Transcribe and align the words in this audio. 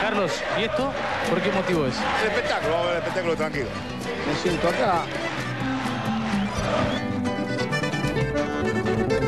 Carlos, 0.00 0.32
¿y 0.58 0.64
esto? 0.64 0.92
¿Por 1.28 1.40
qué 1.42 1.50
motivo 1.52 1.86
es? 1.86 1.94
El 2.22 2.28
espectáculo, 2.30 2.72
vamos 2.74 2.86
a 2.86 2.88
ver 2.90 2.96
el 2.96 3.02
espectáculo 3.02 3.36
tranquilo. 3.36 3.66
Me 4.26 4.34
siento 4.42 4.68
acá. 4.68 5.04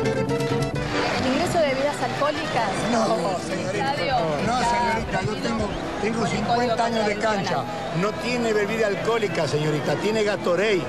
¿El 0.01 1.27
ingreso 1.27 1.59
de 1.59 1.67
bebidas 1.73 2.01
alcohólicas? 2.01 2.71
No, 2.91 3.39
señorita. 3.39 3.91
Estadio. 3.91 4.15
No, 4.47 4.59
señorita, 4.63 5.21
yo 5.25 5.35
tengo, 5.41 5.69
tengo 6.01 6.17
con 6.19 6.27
el 6.27 6.33
50 6.37 6.55
código 6.55 6.83
años 6.83 7.05
de 7.07 7.15
cancha. 7.17 7.63
No 8.01 8.11
tiene 8.23 8.53
bebida 8.53 8.87
alcohólica, 8.87 9.47
señorita, 9.47 9.95
tiene 9.97 10.23
Gatorade. 10.23 10.81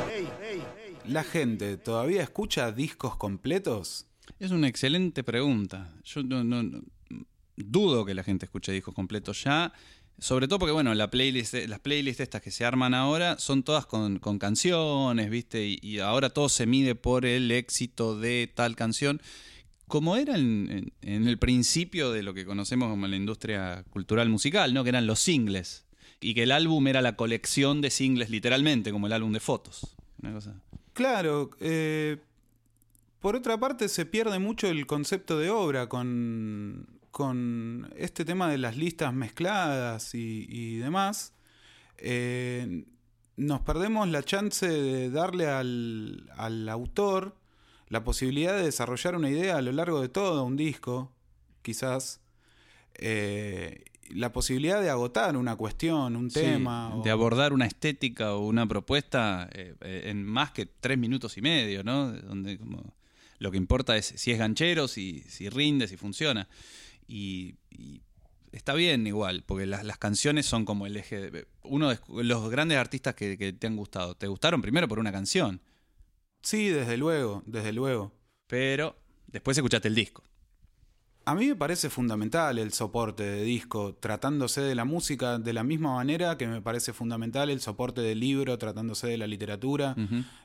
¿La 1.07 1.25
gente 1.25 1.77
todavía 1.77 2.23
escucha 2.23 2.71
discos 2.73 3.17
completos? 3.17 4.07
Es 4.39 4.53
una 4.53 4.69
excelente 4.69 5.25
pregunta. 5.25 5.89
Yo 6.05 6.23
no, 6.23 6.45
no- 6.45 6.63
no- 6.63 6.81
dudo 7.57 8.05
que 8.05 8.15
la 8.15 8.25
gente 8.25 8.47
escuche 8.47 8.73
discos 8.73 8.95
completos 8.95 9.43
ya. 9.45 9.73
Sobre 10.19 10.47
todo 10.47 10.59
porque, 10.61 10.73
bueno, 10.73 10.95
la 10.95 11.11
playlist, 11.11 11.55
las 11.67 11.81
playlists 11.81 12.21
estas 12.21 12.43
que 12.43 12.51
se 12.51 12.65
arman 12.65 12.95
ahora 12.95 13.39
son 13.39 13.63
todas 13.63 13.87
con, 13.87 14.19
canciones, 14.39 15.31
¿viste? 15.31 15.67
Y, 15.67 15.79
y 15.83 15.99
ahora 15.99 16.31
todo 16.31 16.49
se 16.49 16.67
mide 16.67 16.95
por 16.95 17.25
el 17.25 17.51
éxito 17.51 18.19
de 18.19 18.51
tal 18.55 18.77
canción. 18.77 19.21
Como 19.89 20.17
era 20.17 20.37
en 20.37 20.93
el 21.03 21.39
principio 21.39 22.13
de 22.13 22.23
lo 22.23 22.35
que 22.35 22.47
conocemos 22.47 22.89
como 22.89 23.07
la 23.07 23.17
industria 23.17 23.85
cultural 23.91 24.29
musical, 24.29 24.73
¿no? 24.73 24.85
Que 24.85 24.91
eran 24.91 25.07
los 25.07 25.19
singles. 25.19 25.87
Y 26.21 26.35
que 26.35 26.45
el 26.45 26.53
álbum 26.53 26.87
era 26.87 27.03
la 27.03 27.17
colección 27.17 27.81
de 27.81 27.91
singles, 27.91 28.31
literalmente, 28.31 28.93
como 28.93 29.09
el 29.09 29.13
álbum 29.13 29.33
de 29.33 29.41
fotos. 29.41 29.97
Una 30.23 30.33
cosa. 30.33 30.55
Claro, 30.93 31.51
eh, 31.61 32.19
por 33.21 33.37
otra 33.37 33.59
parte 33.59 33.89
se 33.89 34.07
pierde 34.07 34.39
mucho 34.39 34.69
el 34.69 34.87
concepto 34.87 35.39
de 35.39 35.51
obra 35.51 35.89
con, 35.89 36.87
con 37.13 37.93
este 37.97 38.25
tema 38.25 38.51
de 38.51 38.59
las 38.59 38.77
listas 38.77 39.15
mezcladas 39.15 40.15
y, 40.17 40.47
y 40.49 40.77
demás. 40.79 41.33
Eh, 41.99 42.85
nos 43.37 43.61
perdemos 43.61 44.09
la 44.09 44.23
chance 44.25 44.67
de 44.69 45.11
darle 45.11 45.47
al, 45.47 46.29
al 46.37 46.69
autor 46.69 47.37
la 47.89 48.03
posibilidad 48.03 48.57
de 48.57 48.65
desarrollar 48.65 49.15
una 49.15 49.31
idea 49.31 49.59
a 49.59 49.63
lo 49.63 49.71
largo 49.73 50.01
de 50.01 50.09
todo 50.09 50.45
un 50.45 50.57
disco, 50.57 51.13
quizás. 51.63 52.21
Eh, 52.95 53.85
la 54.11 54.33
posibilidad 54.33 54.83
de 54.83 54.91
agotar 54.91 55.37
una 55.37 55.57
cuestión, 55.57 56.17
un 56.17 56.31
Sí, 56.31 56.41
tema. 56.41 56.93
de 57.05 57.11
o- 57.11 57.13
abordar 57.15 57.53
una 57.53 57.67
estética 57.67 58.35
o 58.35 58.47
una 58.47 58.67
propuesta 58.67 59.49
eh, 59.53 59.75
en 60.07 60.25
más 60.25 60.51
que 60.51 60.67
tres 60.67 60.99
minutos 60.99 61.39
y 61.39 61.43
medio, 61.43 61.83
¿no? 61.85 62.13
Donde 62.13 62.59
como 62.59 62.95
lo 63.39 63.51
que 63.51 63.57
importa 63.57 63.97
es 63.97 64.13
si 64.17 64.31
es 64.33 64.39
ganchero, 64.39 64.87
si, 64.89 65.21
si 65.29 65.49
rinde, 65.49 65.89
si 65.89 65.97
funciona. 65.97 66.49
Y, 67.15 67.57
y 67.71 68.01
está 68.53 68.73
bien 68.73 69.07
igual, 69.07 69.45
porque 69.47 69.67
las, 69.67 69.85
las 69.85 69.99
canciones 69.99 70.47
son 70.47 70.65
como 70.65 70.87
el 70.87 70.97
eje. 70.97 71.31
de- 71.31 71.47
uno 71.65 71.91
de 71.91 71.99
los 72.09 72.49
grandes 72.51 72.79
artistas 72.79 73.15
que, 73.15 73.37
que 73.37 73.53
te 73.53 73.67
han 73.67 73.77
gustado. 73.77 74.15
Te 74.15 74.29
gustaron 74.29 74.63
primero 74.63 74.89
por 74.89 74.99
una 74.99 75.13
canción, 75.13 75.61
Sí, 76.43 76.69
desde 76.69 76.97
luego, 76.97 77.43
desde 77.47 77.73
luego. 77.73 78.13
pero 78.47 78.97
después 79.27 79.57
escuchaste 79.59 79.89
el 79.89 79.95
disco. 79.95 80.25
A 81.25 81.35
mí 81.37 81.47
me 81.47 81.55
parece 81.55 81.89
fundamental 81.89 82.59
el 82.59 82.73
soporte 82.73 83.23
de 83.23 83.43
disco, 83.45 83.95
tratándose 83.95 84.61
de 84.61 84.75
la 84.75 84.85
música 84.85 85.39
de 85.39 85.53
la 85.53 85.63
misma 85.63 85.95
manera 85.95 86.37
que 86.37 86.49
me 86.49 86.61
parece 86.61 86.93
fundamental 86.93 87.49
el 87.49 87.61
soporte 87.61 88.01
del 88.01 88.19
libro, 88.19 88.59
tratándose 88.59 89.07
de 89.07 89.19
la 89.19 89.29
literatura, 89.29 89.95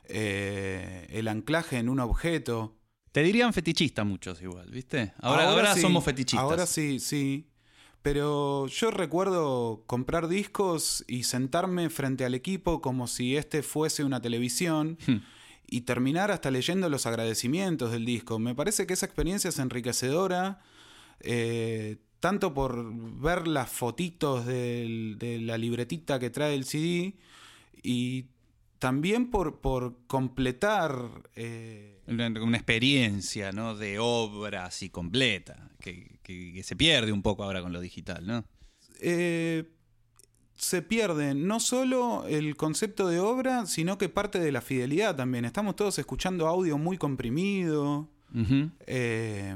eh, 0.04 1.06
el 1.10 1.28
anclaje 1.28 1.78
en 1.78 1.88
un 1.88 1.98
objeto. 2.00 2.74
Te 3.18 3.24
dirían 3.24 3.52
fetichista 3.52 4.04
muchos 4.04 4.40
igual, 4.42 4.70
¿viste? 4.70 5.12
Ahora, 5.18 5.50
ahora, 5.50 5.74
sí, 5.74 5.80
somos 5.80 6.04
fetichistas. 6.04 6.40
Ahora 6.40 6.66
sí, 6.66 7.00
sí. 7.00 7.48
Pero 8.00 8.68
yo 8.68 8.92
recuerdo 8.92 9.82
comprar 9.88 10.28
discos 10.28 11.04
y 11.08 11.24
sentarme 11.24 11.90
frente 11.90 12.24
al 12.24 12.34
equipo 12.36 12.80
como 12.80 13.08
si 13.08 13.36
este 13.36 13.64
fuese 13.64 14.04
una 14.04 14.20
televisión 14.22 14.98
Hmm. 15.08 15.16
y 15.66 15.80
terminar 15.80 16.30
hasta 16.30 16.52
leyendo 16.52 16.88
los 16.88 17.06
agradecimientos 17.06 17.90
del 17.90 18.04
disco. 18.04 18.38
Me 18.38 18.54
parece 18.54 18.86
que 18.86 18.94
esa 18.94 19.06
experiencia 19.06 19.48
es 19.48 19.58
enriquecedora, 19.58 20.60
eh, 21.18 21.96
tanto 22.20 22.54
por 22.54 22.84
ver 23.20 23.48
las 23.48 23.68
fotitos 23.68 24.46
del- 24.46 25.16
de 25.18 25.40
la 25.40 25.58
libretita 25.58 26.20
que 26.20 26.30
trae 26.30 26.54
el 26.54 26.64
CD 26.66 27.16
y 27.82 28.26
también 28.78 29.30
por, 29.30 29.60
por 29.60 29.96
completar... 30.06 30.94
eh, 31.36 32.00
Una, 32.06 32.28
una 32.28 32.56
experiencia, 32.56 33.52
¿no? 33.52 33.74
De 33.76 33.98
obra 33.98 34.64
así 34.66 34.88
completa, 34.90 35.70
que, 35.80 36.18
que- 36.22 36.52
que 36.54 36.62
se 36.62 36.76
pierde 36.76 37.12
un 37.12 37.22
poco 37.22 37.44
ahora 37.44 37.60
con 37.62 37.72
lo 37.72 37.80
digital, 37.80 38.26
¿no? 38.26 38.44
eh, 39.00 39.64
se 40.56 40.82
pierde 40.82 41.34
no 41.36 41.60
solo 41.60 42.24
el 42.26 42.56
concepto 42.56 43.06
de 43.06 43.20
obra, 43.20 43.64
sino 43.66 43.96
que 43.96 44.08
parte 44.08 44.40
de 44.40 44.50
la 44.50 44.60
fidelidad 44.60 45.14
también. 45.14 45.44
Estamos 45.44 45.76
todos 45.76 45.96
escuchando 46.00 46.48
audio 46.48 46.78
muy 46.78 46.98
comprimido. 46.98 48.08
Eh, 48.86 49.54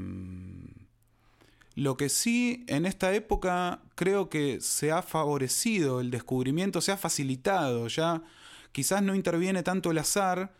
lo 1.75 1.97
que 1.97 2.07
sí 2.07 2.63
en 2.67 2.85
esta 2.85 3.13
época 3.13 3.81
creo 3.95 4.29
que 4.29 4.61
se 4.61 4.91
ha 4.91 5.01
favorecido 5.01 5.99
el 5.99 6.09
descubrimiento, 6.11 6.79
se 6.81 6.91
ha 6.93 6.97
facilitado, 6.97 7.87
ya 7.89 8.21
quizás 8.73 9.01
no 9.01 9.15
interviene 9.15 9.63
tanto 9.63 9.91
el 9.91 9.97
azar, 9.99 10.51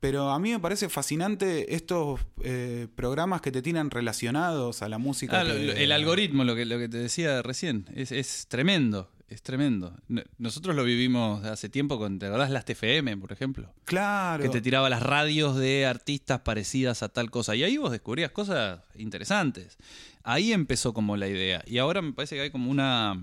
pero 0.00 0.30
a 0.30 0.38
mí 0.38 0.50
me 0.50 0.58
parece 0.60 0.88
fascinante 0.88 1.74
estos 1.74 2.20
eh, 2.42 2.88
programas 2.96 3.40
que 3.40 3.50
te 3.52 3.62
tiran 3.62 3.90
relacionados 3.90 4.82
a 4.82 4.88
la 4.88 4.98
música. 4.98 5.40
Ah, 5.40 5.44
lo- 5.44 5.54
que- 5.54 5.66
lo- 5.66 5.72
el 5.72 5.92
algoritmo, 5.92 6.42
lo 6.44 6.54
que, 6.56 6.64
lo 6.64 6.78
que 6.78 6.88
te 6.88 6.98
decía 6.98 7.42
recién, 7.42 7.86
es, 7.96 8.12
es 8.12 8.46
tremendo, 8.48 9.10
es 9.28 9.42
tremendo. 9.42 9.96
No- 10.06 10.22
Nosotros 10.38 10.76
lo 10.76 10.84
vivimos 10.84 11.44
hace 11.44 11.68
tiempo 11.68 11.98
con, 11.98 12.20
¿te 12.20 12.26
acordás? 12.26 12.50
Las 12.50 12.64
TFM, 12.64 13.16
por 13.16 13.32
ejemplo? 13.32 13.74
Claro. 13.84 14.42
Que 14.44 14.48
te 14.50 14.60
tiraba 14.60 14.88
las 14.88 15.02
radios 15.02 15.56
de 15.56 15.84
artistas 15.86 16.40
parecidas 16.42 17.02
a 17.02 17.08
tal 17.08 17.30
cosa. 17.32 17.56
Y 17.56 17.64
ahí 17.64 17.76
vos 17.76 17.90
descubrías 17.90 18.30
cosas 18.30 18.80
interesantes. 18.94 19.78
Ahí 20.22 20.52
empezó 20.52 20.94
como 20.94 21.16
la 21.16 21.26
idea. 21.26 21.64
Y 21.66 21.78
ahora 21.78 22.02
me 22.02 22.12
parece 22.12 22.36
que 22.36 22.42
hay 22.42 22.50
como 22.50 22.70
una 22.70 23.20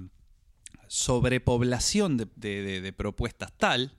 sobrepoblación 0.88 2.18
de, 2.18 2.28
de- 2.36 2.62
de- 2.64 2.82
de 2.82 2.94
propuestas 2.94 3.52
tal 3.58 3.94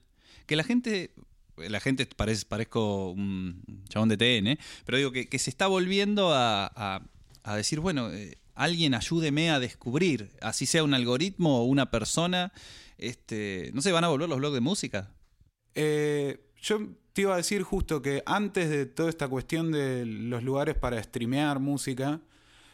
que 0.47 0.55
la 0.55 0.63
gente. 0.63 1.11
La 1.57 1.79
gente 1.79 2.05
parece, 2.05 2.45
parezco 2.45 3.09
un 3.09 3.63
chabón 3.89 4.09
de 4.09 4.17
TN, 4.17 4.59
pero 4.85 4.99
digo 4.99 5.11
que, 5.11 5.39
se 5.39 5.49
está 5.49 5.65
volviendo 5.65 6.31
a, 6.31 6.67
a- 6.67 7.01
a 7.41 7.55
decir, 7.55 7.79
bueno, 7.79 8.11
eh, 8.13 8.37
alguien 8.53 8.93
ayúdeme 8.93 9.49
a 9.49 9.59
descubrir, 9.59 10.29
así 10.41 10.67
sea 10.67 10.83
un 10.83 10.93
algoritmo 10.93 11.61
o 11.61 11.63
una 11.63 11.89
persona. 11.89 12.51
Este, 12.99 13.71
no 13.73 13.81
sé, 13.81 13.91
van 13.91 14.03
a 14.03 14.07
volver 14.09 14.29
los 14.29 14.37
blogs 14.37 14.53
de 14.53 14.61
música. 14.61 15.11
Eh, 15.73 16.39
yo 16.61 16.79
te 17.13 17.21
iba 17.23 17.33
a 17.33 17.37
decir 17.37 17.63
justo 17.63 18.01
que 18.03 18.21
antes 18.27 18.69
de 18.69 18.85
toda 18.85 19.09
esta 19.09 19.27
cuestión 19.27 19.71
de 19.71 20.05
los 20.05 20.43
lugares 20.43 20.75
para 20.75 21.01
streamear 21.01 21.59
música, 21.59 22.21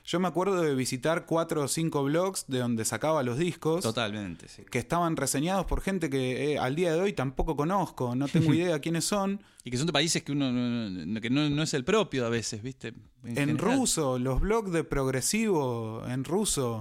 yo 0.06 0.20
me 0.20 0.28
acuerdo 0.28 0.62
de 0.62 0.76
visitar 0.76 1.26
cuatro 1.26 1.64
o 1.64 1.68
cinco 1.68 2.04
blogs 2.04 2.46
de 2.48 2.60
donde 2.60 2.84
sacaba 2.84 3.24
los 3.24 3.38
discos. 3.38 3.84
Totalmente, 3.84 4.50
sí. 4.50 4.64
Que 4.70 4.80
estaban 4.80 5.16
reseñados 5.16 5.66
por 5.66 5.82
gente 5.82 6.10
que 6.10 6.54
eh, 6.54 6.58
al 6.60 6.76
día 6.76 6.94
de 6.94 7.00
hoy 7.00 7.14
tampoco 7.14 7.56
conozco, 7.56 8.14
no 8.14 8.28
tengo 8.28 8.54
idea 8.54 8.80
quiénes 8.80 9.06
son. 9.06 9.42
Y 9.64 9.72
que 9.72 9.78
son 9.78 9.88
de 9.88 9.94
países 9.94 10.22
que 10.24 10.34
uno 10.34 10.52
no, 10.52 11.22
que 11.22 11.30
no, 11.30 11.50
no 11.50 11.64
es 11.64 11.74
el 11.74 11.86
propio 11.86 12.26
a 12.26 12.30
veces, 12.30 12.62
¿viste? 12.62 12.94
En, 13.24 13.58
ruso, 13.58 14.20
los 14.20 14.42
blogs 14.42 14.74
de 14.74 14.84
progresivo 14.84 16.04
en 16.06 16.26
ruso. 16.26 16.80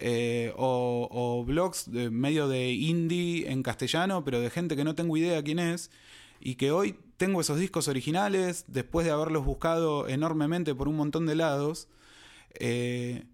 Eh, 0.00 0.52
o, 0.56 1.08
o 1.10 1.44
blogs 1.44 1.90
de 1.90 2.08
medio 2.08 2.46
de 2.46 2.70
indie 2.70 3.50
en 3.50 3.64
castellano, 3.64 4.24
pero 4.24 4.40
de 4.40 4.48
gente 4.48 4.76
que 4.76 4.84
no 4.84 4.94
tengo 4.94 5.16
idea 5.16 5.42
quién 5.42 5.58
es, 5.58 5.90
y 6.40 6.54
que 6.54 6.70
hoy 6.70 6.94
tengo 7.16 7.40
esos 7.40 7.58
discos 7.58 7.88
originales, 7.88 8.64
después 8.68 9.04
de 9.04 9.10
haberlos 9.10 9.44
buscado 9.44 10.06
enormemente 10.06 10.72
por 10.72 10.86
un 10.86 10.96
montón 10.96 11.26
de 11.26 11.34
lados. 11.34 11.88
Eh, 12.60 13.24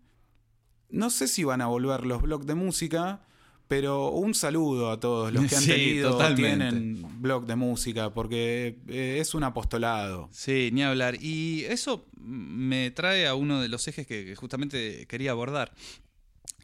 no 0.91 1.11
sé 1.11 1.29
si 1.29 1.45
van 1.45 1.61
a 1.61 1.67
volver 1.67 2.07
los 2.07 2.23
blogs 2.23 2.47
de 2.47 2.55
música, 2.55 3.23
pero 3.69 4.11
un 4.11 4.35
saludo 4.35 4.91
a 4.91 5.01
todos 5.01 5.33
los 5.33 5.45
que 5.49 5.57
han 5.57 5.63
Sí, 5.63 5.71
tenido 5.71 6.11
totalmente. 6.13 6.71
tienen 6.71 7.07
blog 7.23 7.47
de 7.47 7.57
música, 7.57 8.13
porque 8.13 8.79
eh, 8.89 9.19
es 9.21 9.35
un 9.35 9.43
apostolado. 9.45 10.29
Sí, 10.33 10.71
ni 10.73 10.83
hablar. 10.83 11.17
Y 11.21 11.65
eso 11.65 12.07
me 12.21 12.91
trae 12.91 13.27
a 13.27 13.35
uno 13.35 13.61
de 13.61 13.69
los 13.69 13.87
ejes 13.89 14.07
que 14.07 14.37
justamente 14.37 15.07
quería 15.07 15.33
abordar. 15.33 15.73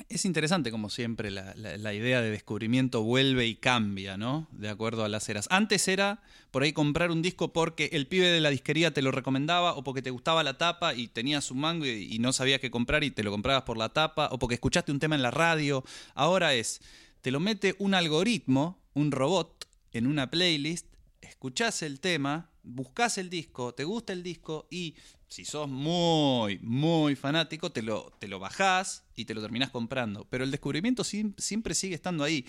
Es 0.08 0.24
interesante, 0.24 0.70
como 0.70 0.90
siempre, 0.90 1.30
la, 1.30 1.94
idea 1.94 2.20
de 2.20 2.30
descubrimiento 2.30 3.02
vuelve 3.02 3.46
y 3.46 3.54
cambia, 3.54 4.16
¿no? 4.16 4.48
De 4.52 4.68
acuerdo 4.68 5.04
a 5.04 5.08
las 5.08 5.28
eras. 5.28 5.46
Antes 5.50 5.86
era 5.88 6.22
por 6.50 6.62
ahí 6.62 6.72
comprar 6.72 7.10
un 7.10 7.22
disco 7.22 7.52
porque 7.52 7.90
el 7.92 8.06
pibe 8.06 8.26
de 8.26 8.40
la 8.40 8.50
disquería 8.50 8.92
te 8.92 9.02
lo 9.02 9.10
recomendaba 9.10 9.74
o 9.74 9.84
porque 9.84 10.02
te 10.02 10.10
gustaba 10.10 10.42
la 10.42 10.58
tapa 10.58 10.94
y 10.94 11.08
tenías 11.08 11.50
un 11.50 11.60
mango 11.60 11.86
y, 11.86 12.08
y 12.12 12.18
no 12.18 12.32
sabías 12.32 12.60
qué 12.60 12.70
comprar 12.70 13.04
y 13.04 13.10
te 13.10 13.22
lo 13.22 13.30
comprabas 13.30 13.62
por 13.62 13.76
la 13.76 13.90
tapa 13.90 14.28
o 14.32 14.38
porque 14.38 14.54
escuchaste 14.54 14.92
un 14.92 14.98
tema 14.98 15.14
en 15.16 15.22
la 15.22 15.30
radio. 15.30 15.84
Ahora 16.14 16.54
es, 16.54 16.80
te 17.20 17.30
lo 17.30 17.40
mete 17.40 17.76
un 17.78 17.94
algoritmo, 17.94 18.82
un 18.94 19.12
robot, 19.12 19.68
en 19.92 20.06
una 20.06 20.30
playlist, 20.30 20.86
escuchás 21.20 21.82
el 21.82 22.00
tema, 22.00 22.50
buscas 22.62 23.18
el 23.18 23.30
disco, 23.30 23.74
te 23.74 23.84
gusta 23.84 24.12
el 24.12 24.22
disco 24.22 24.66
y 24.70 24.94
si 25.30 25.44
sos 25.44 25.68
muy, 25.68 26.58
muy 26.60 27.16
fanático, 27.16 27.70
te 27.72 27.82
lo, 27.82 28.12
te 28.18 28.28
lo 28.28 28.38
bajás 28.38 29.04
y 29.14 29.24
te 29.24 29.32
lo 29.32 29.40
terminás 29.40 29.70
comprando. 29.70 30.26
Pero 30.28 30.44
el 30.44 30.50
descubrimiento 30.50 31.04
siempre 31.04 31.74
sigue 31.74 31.94
estando 31.94 32.24
ahí. 32.24 32.44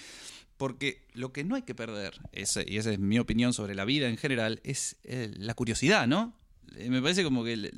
Porque 0.58 1.08
lo 1.14 1.32
que 1.32 1.44
no 1.44 1.56
hay 1.56 1.62
que 1.62 1.74
perder, 1.74 2.20
y 2.34 2.42
esa 2.42 2.62
es 2.92 3.00
mi 3.00 3.18
opinión 3.18 3.54
sobre 3.54 3.74
la 3.74 3.86
vida 3.86 4.10
en 4.10 4.18
general, 4.18 4.60
es 4.64 4.98
eh, 5.04 5.32
la 5.38 5.54
curiosidad, 5.54 6.06
¿no? 6.08 6.38
Eh, 6.76 6.90
me 6.90 7.02
parece 7.02 7.24
como 7.24 7.44
que 7.44 7.72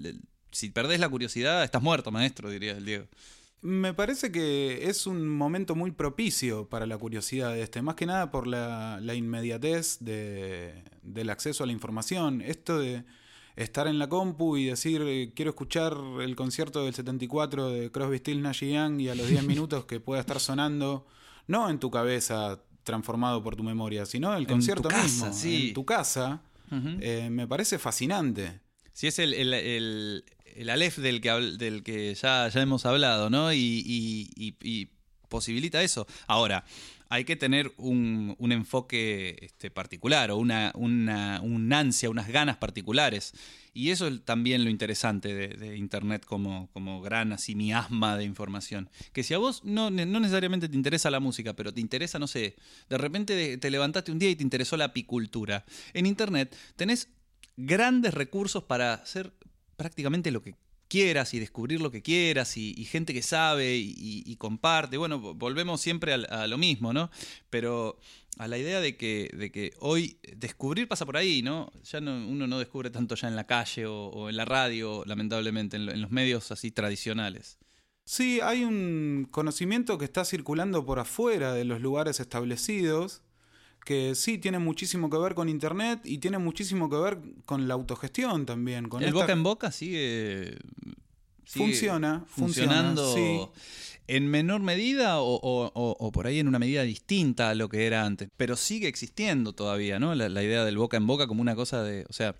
si 0.51 0.69
perdés 0.69 0.99
la 0.99 1.07
curiosidad, 1.09 1.63
estás 1.63 1.81
muerto, 1.81 2.11
maestro, 2.11 2.49
diría 2.49 2.71
el 2.71 2.83
Diego. 2.85 3.07
Me 3.61 3.93
parece 3.93 4.31
que 4.33 4.89
es 4.89 5.07
un 5.07 5.27
momento 5.29 5.75
muy 5.75 5.91
propicio 5.91 6.67
para 6.67 6.85
la 6.85 6.97
curiosidad 6.97 7.57
este, 7.57 7.81
más 7.81 7.95
que 7.95 8.05
nada 8.05 8.31
por 8.31 8.47
la, 8.47 8.99
la 9.01 9.15
inmediatez 9.15 9.99
de- 10.01 10.83
del 11.01 11.29
acceso 11.29 11.63
a 11.63 11.67
la 11.67 11.71
información. 11.73 12.41
Esto 12.41 12.79
de 12.79 13.05
estar 13.55 13.87
en 13.87 13.99
la 13.99 14.09
compu 14.09 14.57
y 14.57 14.65
decir 14.65 15.01
eh, 15.05 15.31
quiero 15.35 15.51
escuchar 15.51 15.95
el 16.21 16.35
concierto 16.35 16.83
del 16.85 16.93
74 16.93 17.69
de 17.69 17.91
Crosby, 17.91 18.17
Stills, 18.17 18.41
Nash 18.41 18.63
y 18.63 18.73
Young 18.73 18.99
y 19.01 19.09
a 19.09 19.15
los 19.15 19.27
10 19.27 19.43
minutos 19.47 19.85
que 19.85 19.99
pueda 19.99 20.19
estar 20.21 20.39
sonando, 20.39 21.05
no 21.47 21.69
en 21.69 21.79
tu 21.79 21.91
cabeza 21.91 22.61
transformado 22.83 23.41
por 23.43 23.55
tu 23.55 23.63
memoria, 23.63 24.05
sino 24.05 24.35
el 24.35 24.45
concierto 24.47 24.89
mismo, 24.89 25.31
sí. 25.33 25.67
en 25.69 25.73
tu 25.73 25.85
casa, 25.85 26.41
eh, 27.01 27.29
me 27.31 27.47
parece 27.47 27.77
fascinante. 27.79 28.59
Si 28.91 29.07
es 29.07 29.19
el, 29.19 29.33
el, 29.33 29.53
el, 29.53 30.25
el 30.55 30.69
Aleph 30.69 30.97
del 30.97 31.21
que, 31.21 31.29
del 31.31 31.83
que 31.83 32.13
ya, 32.15 32.47
ya 32.49 32.61
hemos 32.61 32.85
hablado, 32.85 33.29
¿no? 33.29 33.53
Y, 33.53 33.57
y- 33.85 34.29
y- 34.35 34.55
y 34.61 34.89
posibilita 35.29 35.81
eso. 35.81 36.05
Ahora, 36.27 36.63
hay 37.13 37.25
que 37.25 37.35
tener 37.35 37.71
un, 37.77 38.35
enfoque 38.39 39.37
este, 39.41 39.69
particular 39.69 40.31
o 40.31 40.37
una, 40.37 40.71
un 40.73 41.71
ansia, 41.71 42.09
unas 42.09 42.27
ganas 42.27 42.57
particulares. 42.57 43.33
Y 43.71 43.91
eso 43.91 44.07
es 44.07 44.25
también 44.25 44.63
lo 44.63 44.71
interesante 44.71 45.35
de, 45.35 45.77
Internet 45.77 46.25
como, 46.25 46.71
como 46.73 47.01
gran 47.01 47.31
así 47.31 47.53
miasma 47.53 48.17
de 48.17 48.23
información. 48.23 48.89
Que 49.11 49.21
si 49.21 49.35
a 49.35 49.37
vos 49.37 49.63
no, 49.63 49.91
no 49.91 50.19
necesariamente 50.19 50.67
te 50.67 50.75
interesa 50.75 51.11
la 51.11 51.19
música, 51.19 51.53
pero 51.53 51.71
te 51.71 51.81
interesa, 51.81 52.17
no 52.17 52.25
sé, 52.25 52.55
de 52.89 52.97
repente 52.97 53.59
te 53.59 53.69
levantaste 53.69 54.11
un 54.11 54.17
día 54.17 54.31
y 54.31 54.35
te 54.35 54.43
interesó 54.43 54.75
la 54.75 54.85
apicultura. 54.85 55.65
En 55.93 56.07
Internet 56.07 56.57
tenés 56.75 57.09
grandes 57.57 58.15
recursos 58.15 58.63
para 58.63 58.95
hacer 58.95 59.33
prácticamente 59.77 60.31
lo 60.31 60.41
que 60.41 60.55
quieras 60.87 61.33
y 61.33 61.39
descubrir 61.39 61.81
lo 61.81 61.91
que 61.91 62.01
quieras 62.01 62.57
y, 62.57 62.73
gente 62.85 63.13
que 63.13 63.21
sabe 63.21 63.75
y, 63.77 64.35
comparte. 64.37 64.97
Bueno, 64.97 65.19
vo- 65.21 65.33
volvemos 65.35 65.81
siempre 65.81 66.13
a, 66.13 66.47
lo 66.47 66.57
mismo, 66.57 66.93
¿no? 66.93 67.09
Pero 67.49 67.97
a 68.37 68.47
la 68.47 68.57
idea 68.57 68.79
de 68.79 68.97
que, 68.97 69.29
de 69.33 69.51
que 69.51 69.73
hoy 69.79 70.17
descubrir 70.35 70.87
pasa 70.87 71.05
por 71.05 71.17
ahí, 71.17 71.41
¿no? 71.41 71.71
Ya 71.83 72.01
no, 72.01 72.11
uno 72.27 72.47
no 72.47 72.59
descubre 72.59 72.89
tanto 72.89 73.15
ya 73.15 73.27
en 73.27 73.35
la 73.35 73.45
calle 73.45 73.85
o, 73.85 74.29
en 74.29 74.37
la 74.37 74.45
radio, 74.45 75.03
lamentablemente, 75.05 75.77
en, 75.77 75.89
en 75.89 76.01
los 76.01 76.11
medios 76.11 76.51
así 76.51 76.71
tradicionales. 76.71 77.57
Sí, 78.05 78.41
hay 78.41 78.63
un 78.65 79.27
conocimiento 79.31 79.97
que 79.97 80.05
está 80.05 80.25
circulando 80.25 80.85
por 80.85 80.99
afuera 80.99 81.53
de 81.53 81.63
los 81.63 81.79
lugares 81.79 82.19
establecidos, 82.19 83.21
que 83.85 84.15
sí 84.15 84.37
tiene 84.37 84.59
muchísimo 84.59 85.09
que 85.09 85.17
ver 85.17 85.33
con 85.35 85.49
Internet 85.49 86.01
y 86.05 86.17
tiene 86.19 86.37
muchísimo 86.37 86.89
que 86.89 86.95
ver 86.97 87.19
con 87.45 87.67
la 87.67 87.73
autogestión 87.73 88.45
también. 88.45 88.87
Con 88.89 89.01
El 89.01 89.09
esta- 89.09 89.19
boca 89.21 89.33
en 89.33 89.43
boca 89.43 89.71
sigue... 89.71 90.57
sigue 91.45 91.65
Funciona, 91.65 92.23
funcionando 92.27 93.03
funciona, 93.05 93.51
en 94.07 94.27
menor 94.27 94.61
medida 94.61 95.19
o, 95.19 95.35
o- 95.35 95.71
o- 95.73 95.97
o 95.99 96.11
por 96.11 96.27
ahí 96.27 96.39
en 96.39 96.47
una 96.47 96.59
medida 96.59 96.83
distinta 96.83 97.49
a 97.49 97.55
lo 97.55 97.67
que 97.69 97.85
era 97.85 98.05
antes. 98.05 98.29
Pero 98.37 98.55
sigue 98.55 98.87
existiendo 98.87 99.53
todavía, 99.53 99.99
¿no? 99.99 100.15
La, 100.15 100.29
la 100.29 100.43
idea 100.43 100.63
del 100.65 100.77
boca 100.77 100.97
en 100.97 101.05
boca 101.07 101.27
como 101.27 101.41
una 101.41 101.55
cosa 101.55 101.83
de... 101.83 102.05
O 102.09 102.13
sea, 102.13 102.35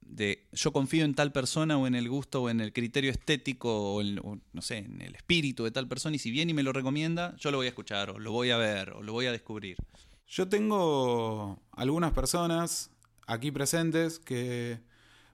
de 0.00 0.48
yo 0.52 0.72
confío 0.72 1.04
en 1.04 1.14
tal 1.14 1.30
persona 1.30 1.78
o 1.78 1.86
en 1.86 1.94
el 1.94 2.08
gusto 2.08 2.42
o 2.42 2.50
en 2.50 2.60
el 2.60 2.72
criterio 2.72 3.12
estético 3.12 3.94
o, 3.94 4.00
en, 4.00 4.18
o, 4.18 4.40
no 4.52 4.62
sé, 4.62 4.78
en 4.78 5.00
el 5.02 5.14
espíritu 5.14 5.62
de 5.62 5.70
tal 5.70 5.86
persona 5.86 6.16
y 6.16 6.18
si 6.18 6.32
viene 6.32 6.50
y 6.50 6.54
me 6.54 6.64
lo 6.64 6.72
recomienda, 6.72 7.36
yo 7.38 7.50
lo 7.52 7.58
voy 7.58 7.66
a 7.66 7.68
escuchar 7.68 8.10
o 8.10 8.18
lo 8.18 8.32
voy 8.32 8.50
a 8.50 8.56
ver 8.56 8.90
o 8.90 9.02
lo 9.04 9.12
voy 9.12 9.26
a 9.26 9.32
descubrir. 9.32 9.76
Yo 10.30 10.48
tengo 10.48 11.60
algunas 11.72 12.12
personas 12.12 12.90
aquí 13.26 13.50
presentes 13.50 14.20
que 14.20 14.78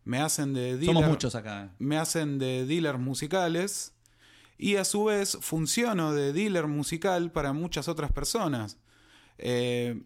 me 0.05 0.21
hacen 0.21 0.55
de 0.55 0.79
dealer, 0.79 0.87
Somos 0.87 1.07
muchos 1.07 1.35
acá. 1.35 1.75
me 1.79 1.99
hacen 1.99 2.39
de 2.39 2.65
dealer 2.65 2.97
musicales 2.97 3.93
y 4.57 4.77
a 4.77 4.87
su 4.87 5.05
vez 5.05 5.37
funciono 5.43 6.15
de 6.15 6.33
dealer 6.33 6.67
musical 6.67 7.31
para 7.31 7.53
muchas 7.53 7.89
otras 7.89 8.11
personas. 8.11 8.79
Eh, 9.37 10.03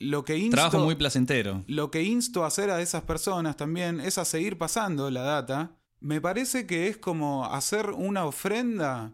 lo 0.00 0.22
que 0.22 0.36
insto, 0.36 0.56
Trabajo 0.56 0.80
muy 0.80 0.96
placentero. 0.96 1.64
lo 1.66 1.90
que 1.90 2.02
insto 2.02 2.44
a 2.44 2.48
hacer 2.48 2.68
a 2.70 2.82
esas 2.82 3.04
personas 3.04 3.56
también 3.56 4.00
es 4.00 4.18
a 4.18 4.26
seguir 4.26 4.58
pasando 4.58 5.10
la 5.10 5.22
data. 5.22 5.78
Me 6.00 6.20
parece 6.20 6.66
que 6.66 6.88
es 6.88 6.98
como 6.98 7.46
hacer 7.46 7.88
una 7.90 8.26
ofrenda 8.26 9.12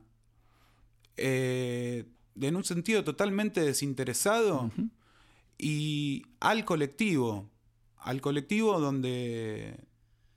eh, 1.17 2.07
en 2.49 2.57
un 2.57 2.65
sentido 2.65 3.05
totalmente 3.05 3.61
desinteresado 3.61 4.71
y 5.59 6.27
al 6.41 6.65
colectivo. 6.65 7.51
Al 7.97 8.21
colectivo 8.21 8.81
donde, 8.81 9.77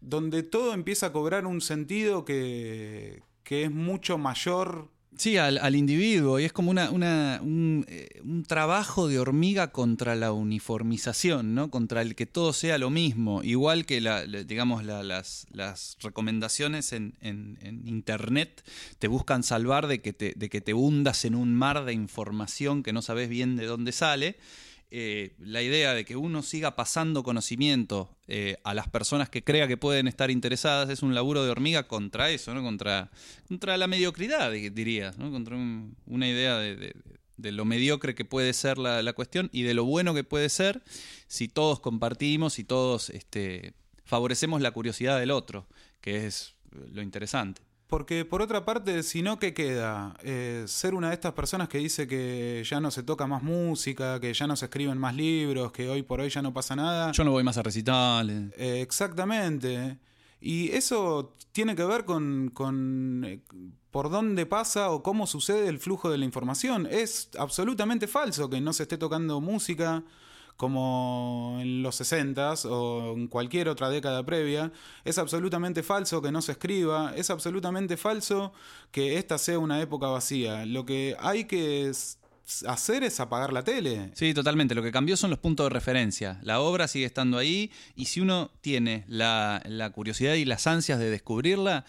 donde 0.01 0.43
todo 0.43 0.73
empieza 0.73 1.07
a 1.07 1.11
cobrar 1.13 1.45
un 1.45 1.61
sentido 1.61 2.25
que, 2.25 3.23
que 3.43 3.63
es 3.63 3.71
mucho 3.71 4.17
mayor 4.17 4.92
Sí, 5.15 5.37
al, 5.37 5.59
al 5.59 5.75
individuo, 5.75 6.39
y 6.39 6.45
es 6.45 6.51
como 6.53 6.71
una, 6.71 6.89
una- 6.89 7.39
un, 7.43 7.85
eh, 7.87 8.19
un 8.23 8.43
trabajo 8.43 9.07
de 9.07 9.19
hormiga 9.19 9.71
contra 9.71 10.15
la 10.15 10.31
uniformización, 10.31 11.53
¿no? 11.53 11.69
Contra 11.69 12.01
el 12.01 12.15
que 12.15 12.25
todo 12.25 12.51
sea 12.51 12.77
lo 12.79 12.89
mismo. 12.89 13.43
Igual 13.43 13.85
que 13.85 14.01
la, 14.01 14.25
digamos, 14.25 14.83
la- 14.83 15.03
las, 15.03 15.45
las 15.51 15.97
recomendaciones 16.01 16.93
en, 16.93 17.13
en- 17.21 17.59
en 17.61 17.87
internet 17.87 18.63
te 18.97 19.07
buscan 19.07 19.43
salvar 19.43 19.87
de 19.87 20.01
que 20.01 20.13
te, 20.13 20.33
de 20.35 20.49
que 20.49 20.61
te 20.61 20.73
hundas 20.73 21.25
en 21.25 21.35
un 21.35 21.53
mar 21.53 21.85
de 21.85 21.93
información 21.93 22.81
que 22.81 22.91
no 22.91 23.01
sabes 23.03 23.29
bien 23.29 23.55
de 23.55 23.65
dónde 23.67 23.91
sale. 23.91 24.35
Eh, 24.95 25.33
la 25.39 25.63
idea 25.63 25.95
de 25.95 26.05
que 26.05 26.15
uno 26.15 26.43
siga 26.43 26.75
pasando 26.75 27.23
conocimiento 27.23 28.15
eh, 28.27 28.57
a 28.63 28.75
las 28.75 28.87
personas 28.87 29.27
que 29.27 29.43
crea 29.43 29.67
que 29.67 29.75
pueden 29.75 30.07
estar 30.07 30.29
interesadas 30.29 30.87
es 30.91 31.01
un 31.01 31.15
laburo 31.15 31.43
de 31.43 31.49
hormiga 31.49 31.87
contra 31.87 32.29
eso, 32.29 32.53
¿no? 32.53 32.61
Contra, 32.61 33.09
contra 33.47 33.75
la 33.77 33.87
mediocridad, 33.87 34.51
di- 34.51 34.69
diría, 34.69 35.11
¿no? 35.17 35.31
Contra 35.31 35.55
un- 35.55 35.95
una 36.05 36.27
idea 36.29 36.59
de, 36.59 36.93
de- 37.37 37.51
lo 37.51 37.65
mediocre 37.65 38.13
que 38.13 38.23
puede 38.23 38.53
ser 38.53 38.77
la, 38.77 39.01
la 39.01 39.13
cuestión 39.13 39.49
y 39.51 39.63
de 39.63 39.73
lo 39.73 39.83
bueno 39.83 40.13
que 40.13 40.23
puede 40.23 40.47
ser 40.49 40.83
si 41.27 41.47
todos 41.47 41.79
compartimos 41.79 42.59
y 42.59 42.63
todos 42.63 43.09
este, 43.09 43.73
favorecemos 44.05 44.61
la 44.61 44.69
curiosidad 44.71 45.19
del 45.19 45.31
otro, 45.31 45.65
que 46.01 46.27
es 46.27 46.53
lo 46.91 47.01
interesante. 47.01 47.63
Porque 47.93 48.25
por 48.25 48.41
otra 48.41 48.65
parte, 48.65 49.03
si 49.03 49.21
no, 49.21 49.37
¿qué 49.37 49.53
queda? 49.53 50.15
Eh, 50.23 50.63
ser 50.65 50.95
una 50.95 51.09
de 51.09 51.13
estas 51.13 51.33
personas 51.33 51.69
que 51.69 51.77
dice 51.77 52.07
que 52.07 52.63
ya 52.67 52.79
no 52.79 52.89
se 52.89 53.03
toca 53.03 53.27
más 53.27 53.43
música, 53.43 54.19
que 54.19 54.33
ya 54.33 54.47
no 54.47 54.55
se 54.55 54.65
escriben 54.65 54.97
más 54.97 55.15
libros, 55.15 55.71
que 55.71 55.87
hoy 55.87 56.01
por 56.01 56.19
hoy 56.19 56.31
ya 56.31 56.41
no 56.41 56.51
pasa 56.51 56.75
nada. 56.75 57.11
Yo 57.11 57.23
no 57.23 57.29
voy 57.29 57.43
más 57.43 57.59
a 57.59 57.61
recitales. 57.61 58.51
Eh, 58.57 58.81
exactamente. 58.81 59.99
Y 60.41 60.71
eso 60.71 61.35
tiene 61.51 61.75
que 61.75 61.83
ver 61.83 62.03
con, 62.03 62.49
con, 62.51 63.25
eh, 63.25 63.41
por 63.91 64.09
dónde 64.09 64.47
pasa 64.47 64.89
o 64.89 65.03
cómo 65.03 65.27
sucede 65.27 65.67
el 65.67 65.77
flujo 65.77 66.09
de 66.09 66.17
la 66.17 66.25
información. 66.25 66.87
Es 66.89 67.29
absolutamente 67.37 68.07
falso 68.07 68.49
que 68.49 68.59
no 68.59 68.73
se 68.73 68.83
esté 68.83 68.97
tocando 68.97 69.39
música 69.39 70.03
como 70.57 71.57
en 71.59 71.83
los 71.83 71.99
60s 71.99 72.65
o 72.69 73.13
en 73.13 73.27
cualquier 73.27 73.69
otra 73.69 73.89
década 73.89 74.25
previa. 74.25 74.71
Es 75.03 75.17
absolutamente 75.17 75.83
falso 75.83 76.21
que 76.21 76.31
no 76.31 76.41
se 76.41 76.53
escriba. 76.53 77.13
Es 77.15 77.29
absolutamente 77.29 77.97
falso 77.97 78.53
que 78.91 79.17
esta 79.17 79.37
sea 79.37 79.59
una 79.59 79.81
época 79.81 80.07
vacía. 80.07 80.65
Lo 80.65 80.85
que 80.85 81.15
hay 81.19 81.45
que 81.45 81.91
hacer 82.67 83.03
es 83.03 83.19
apagar 83.19 83.53
la 83.53 83.63
tele. 83.63 84.11
Sí, 84.13 84.33
totalmente. 84.33 84.75
Lo 84.75 84.83
que 84.83 84.91
cambió 84.91 85.17
son 85.17 85.29
los 85.29 85.39
puntos 85.39 85.65
de 85.65 85.69
referencia. 85.69 86.39
La 86.43 86.59
obra 86.59 86.87
sigue 86.87 87.05
estando 87.05 87.37
ahí 87.37 87.71
y 87.95 88.05
si 88.05 88.21
uno 88.21 88.51
tiene 88.61 89.05
la, 89.07 89.61
la 89.65 89.89
curiosidad 89.91 90.33
y 90.35 90.45
las 90.45 90.67
ansias 90.67 90.99
de 90.99 91.09
descubrirla, 91.09 91.85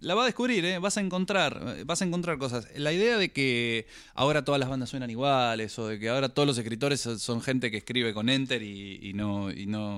la 0.00 0.14
va 0.14 0.22
a 0.22 0.26
descubrir, 0.26 0.64
¿eh? 0.64 0.78
vas 0.78 0.96
a 0.96 1.00
encontrar, 1.00 1.76
eh, 1.76 1.84
vas 1.84 2.02
a 2.02 2.04
encontrar 2.04 2.38
cosas. 2.38 2.68
La 2.76 2.92
idea 2.92 3.18
de 3.18 3.30
que 3.30 3.86
ahora 4.14 4.44
todas 4.44 4.58
las 4.58 4.68
bandas 4.68 4.90
suenan 4.90 5.10
iguales 5.10 5.78
o 5.78 5.88
de 5.88 5.98
que 5.98 6.08
ahora 6.08 6.28
todos 6.28 6.46
los 6.46 6.58
escritores 6.58 7.00
son, 7.00 7.40
gente 7.40 7.70
que 7.70 7.78
escribe 7.78 8.14
con 8.14 8.28
enter 8.28 8.62
y, 8.62 9.12
no, 9.14 9.50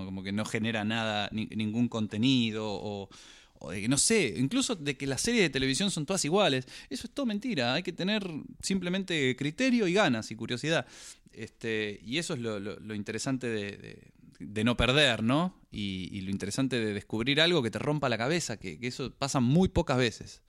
como 0.05 0.23
que 0.23 0.33
no 0.33 0.45
genera 0.45 0.85
nada, 0.85 1.29
ni- 1.33 1.47
ningún 1.47 1.89
contenido 1.89 2.67
o, 2.67 3.09
o 3.59 3.71
de 3.71 3.83
que 3.83 3.89
no 3.89 3.99
sé, 3.99 4.35
incluso 4.39 4.75
de 4.75 4.97
que 4.97 5.07
las 5.07 5.21
series 5.21 5.43
de 5.43 5.51
televisión 5.51 5.91
son 5.91 6.07
todas 6.07 6.25
iguales. 6.25 6.67
Eso 6.89 7.07
es 7.07 7.13
todo 7.13 7.27
mentira. 7.27 7.75
Hay 7.75 7.83
que 7.83 7.93
tener 7.93 8.27
simplemente 8.63 9.37
criterio 9.37 9.87
y 9.87 9.93
ganas 9.93 10.31
y 10.31 10.37
curiosidad. 10.37 10.87
Este, 11.33 12.01
y 12.05 12.19
eso 12.19 12.35
es 12.35 12.41
lo, 12.41 12.95
interesante 12.95 13.47
de- 13.49 14.11
de 14.41 14.65
no 14.65 14.77
perder, 14.77 15.23
¿no? 15.23 15.55
Y, 15.71 16.09
y 16.11 16.23
lo 16.23 16.31
interesante 16.31 16.81
de 16.81 16.93
descubrir 16.93 17.41
algo 17.41 17.63
que 17.63 17.71
te 17.71 17.79
rompa 17.79 18.09
la 18.09 18.19
cabeza, 18.19 18.57
que, 18.59 18.81
que 18.81 18.89
eso 18.89 19.15
pasa 19.15 19.39
muy 19.41 19.69
pocas 19.69 19.99
veces. 19.99 20.43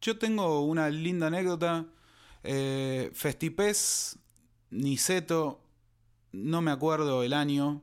Yo 0.00 0.18
tengo 0.18 0.62
una 0.64 0.90
linda 0.90 1.28
anécdota. 1.28 1.86
Eh, 2.42 3.10
Festipés, 3.14 4.18
Niceto, 4.70 5.62
no 6.32 6.60
me 6.62 6.70
acuerdo 6.70 7.22
el 7.22 7.32
año. 7.32 7.82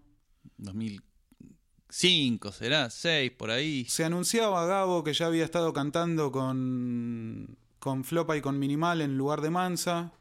cinco, 1.89 2.51
será, 2.51 2.89
seis, 2.89 3.31
por 3.31 3.49
ahí. 3.51 3.85
Se 3.85 4.03
anunciaba 4.03 4.65
Gabo 4.65 5.03
que 5.03 5.13
ya 5.13 5.27
había 5.27 5.45
estado 5.45 5.73
cantando 5.73 6.31
con, 6.31 7.57
con 7.79 8.03
Flopa 8.03 8.35
y 8.35 8.41
con 8.41 8.59
Minimal 8.59 9.01
en 9.01 9.17
lugar 9.17 9.41
de 9.41 9.49
Mansa. 9.49 10.11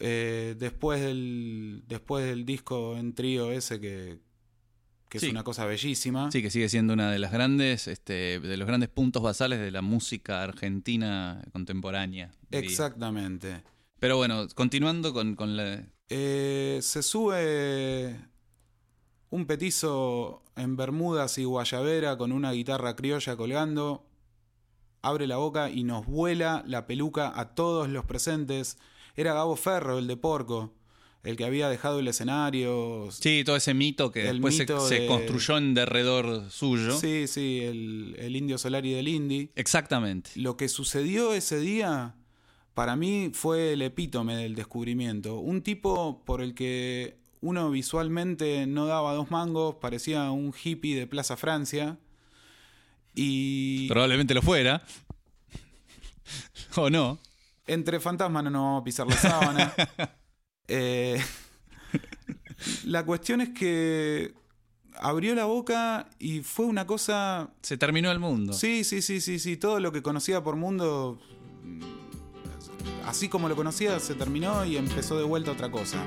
Eh, 0.00 0.54
después, 0.58 1.00
del, 1.02 1.84
después 1.86 2.24
del 2.24 2.44
disco 2.46 2.96
en 2.96 3.14
trío 3.14 3.52
ese 3.52 3.78
que, 3.80 4.18
que 5.10 5.18
Sí. 5.20 5.26
es 5.26 5.32
una 5.32 5.44
cosa 5.44 5.66
bellísima. 5.66 6.30
Sí, 6.32 6.40
que 6.40 6.50
sigue 6.50 6.68
siendo 6.70 6.94
una 6.94 7.10
de 7.10 7.18
las 7.18 7.32
grandes, 7.32 7.86
este, 7.86 8.40
de 8.40 8.56
los 8.56 8.66
grandes 8.66 8.88
puntos 8.88 9.22
basales 9.22 9.60
de 9.60 9.70
la 9.70 9.82
música 9.82 10.42
argentina 10.42 11.42
contemporánea. 11.52 12.30
diría. 12.50 12.66
Exactamente. 12.68 13.62
Pero 13.98 14.16
bueno, 14.16 14.46
continuando 14.54 15.12
con, 15.12 15.36
con 15.36 15.56
la. 15.56 15.84
Eh, 16.08 16.78
se 16.82 17.02
sube 17.02 18.16
un 19.28 19.46
petizo 19.46 20.42
en 20.56 20.76
Bermudas 20.76 21.36
y 21.38 21.44
Guayabera 21.44 22.16
con 22.16 22.32
una 22.32 22.52
guitarra 22.52 22.96
criolla 22.96 23.36
colgando, 23.36 24.06
abre 25.02 25.26
la 25.26 25.36
boca 25.36 25.70
y 25.70 25.84
nos 25.84 26.06
vuela 26.06 26.64
la 26.66 26.86
peluca 26.86 27.38
a 27.38 27.54
todos 27.54 27.88
los 27.90 28.06
presentes. 28.06 28.78
Era 29.20 29.34
Gabo 29.34 29.54
Ferro, 29.56 29.98
el 29.98 30.06
de 30.06 30.16
Porco, 30.16 30.72
el 31.22 31.36
que 31.36 31.44
había 31.44 31.68
dejado 31.68 31.98
el 32.00 32.08
escenario. 32.08 33.08
Sí, 33.10 33.42
todo 33.44 33.56
ese 33.56 33.74
mito 33.74 34.10
que 34.10 34.22
después 34.22 34.56
se- 34.56 34.62
mito 34.62 34.88
se, 34.88 35.00
de- 35.00 35.06
construyó 35.06 35.58
en 35.58 35.74
derredor 35.74 36.50
suyo. 36.50 36.98
Sí, 36.98 37.26
sí, 37.26 37.60
el, 37.62 38.16
el 38.18 38.34
indio 38.36 38.56
Solari 38.56 38.92
del 38.92 39.08
Indy. 39.08 39.50
Exactamente. 39.56 40.30
Lo 40.36 40.56
que 40.56 40.68
sucedió 40.68 41.34
ese 41.34 41.60
día, 41.60 42.14
para 42.74 42.96
mí, 42.96 43.30
fue 43.34 43.74
el 43.74 43.82
epítome 43.82 44.36
del 44.36 44.54
descubrimiento. 44.54 45.38
Un 45.38 45.60
tipo 45.62 46.22
por 46.24 46.40
el 46.40 46.54
que 46.54 47.18
uno 47.42 47.70
visualmente 47.70 48.66
no 48.66 48.86
daba 48.86 49.12
dos 49.14 49.30
mangos, 49.30 49.74
parecía 49.76 50.30
un 50.30 50.54
hippie 50.64 50.94
de 50.98 51.06
Plaza 51.06 51.36
Francia. 51.36 51.98
Y 53.14 53.88
Probablemente 53.88 54.32
lo 54.34 54.40
fuera. 54.42 54.82
o 56.76 56.88
no. 56.90 57.18
Entre 57.72 58.00
fantasmas 58.00 58.42
no 58.44 58.50
nos 58.50 58.62
vamos 58.62 58.80
a 58.80 58.84
pisar 58.84 59.06
la 59.06 59.16
sábana. 59.16 59.74
Eh, 60.72 61.20
la 62.84 63.04
cuestión 63.04 63.40
es 63.40 63.48
que 63.48 64.34
abrió 64.94 65.34
la 65.34 65.46
boca 65.46 66.08
y 66.20 66.42
fue 66.42 66.66
una 66.66 66.86
cosa 66.86 67.50
Se 67.60 67.76
terminó 67.76 68.12
el 68.12 68.20
mundo. 68.20 68.52
Sí, 68.52 68.84
sí, 68.84 69.02
sí, 69.02 69.20
sí, 69.20 69.40
sí. 69.40 69.56
Todo 69.56 69.80
lo 69.80 69.90
que 69.90 70.00
conocía 70.00 70.44
por 70.44 70.54
mundo, 70.54 71.18
mm, 71.64 71.80
así 73.04 73.28
como 73.28 73.48
lo 73.48 73.56
conocía, 73.56 73.98
se 73.98 74.14
terminó 74.14 74.64
y 74.64 74.76
empezó 74.76 75.18
de 75.18 75.24
vuelta 75.24 75.50
otra 75.50 75.72
cosa. 75.72 75.98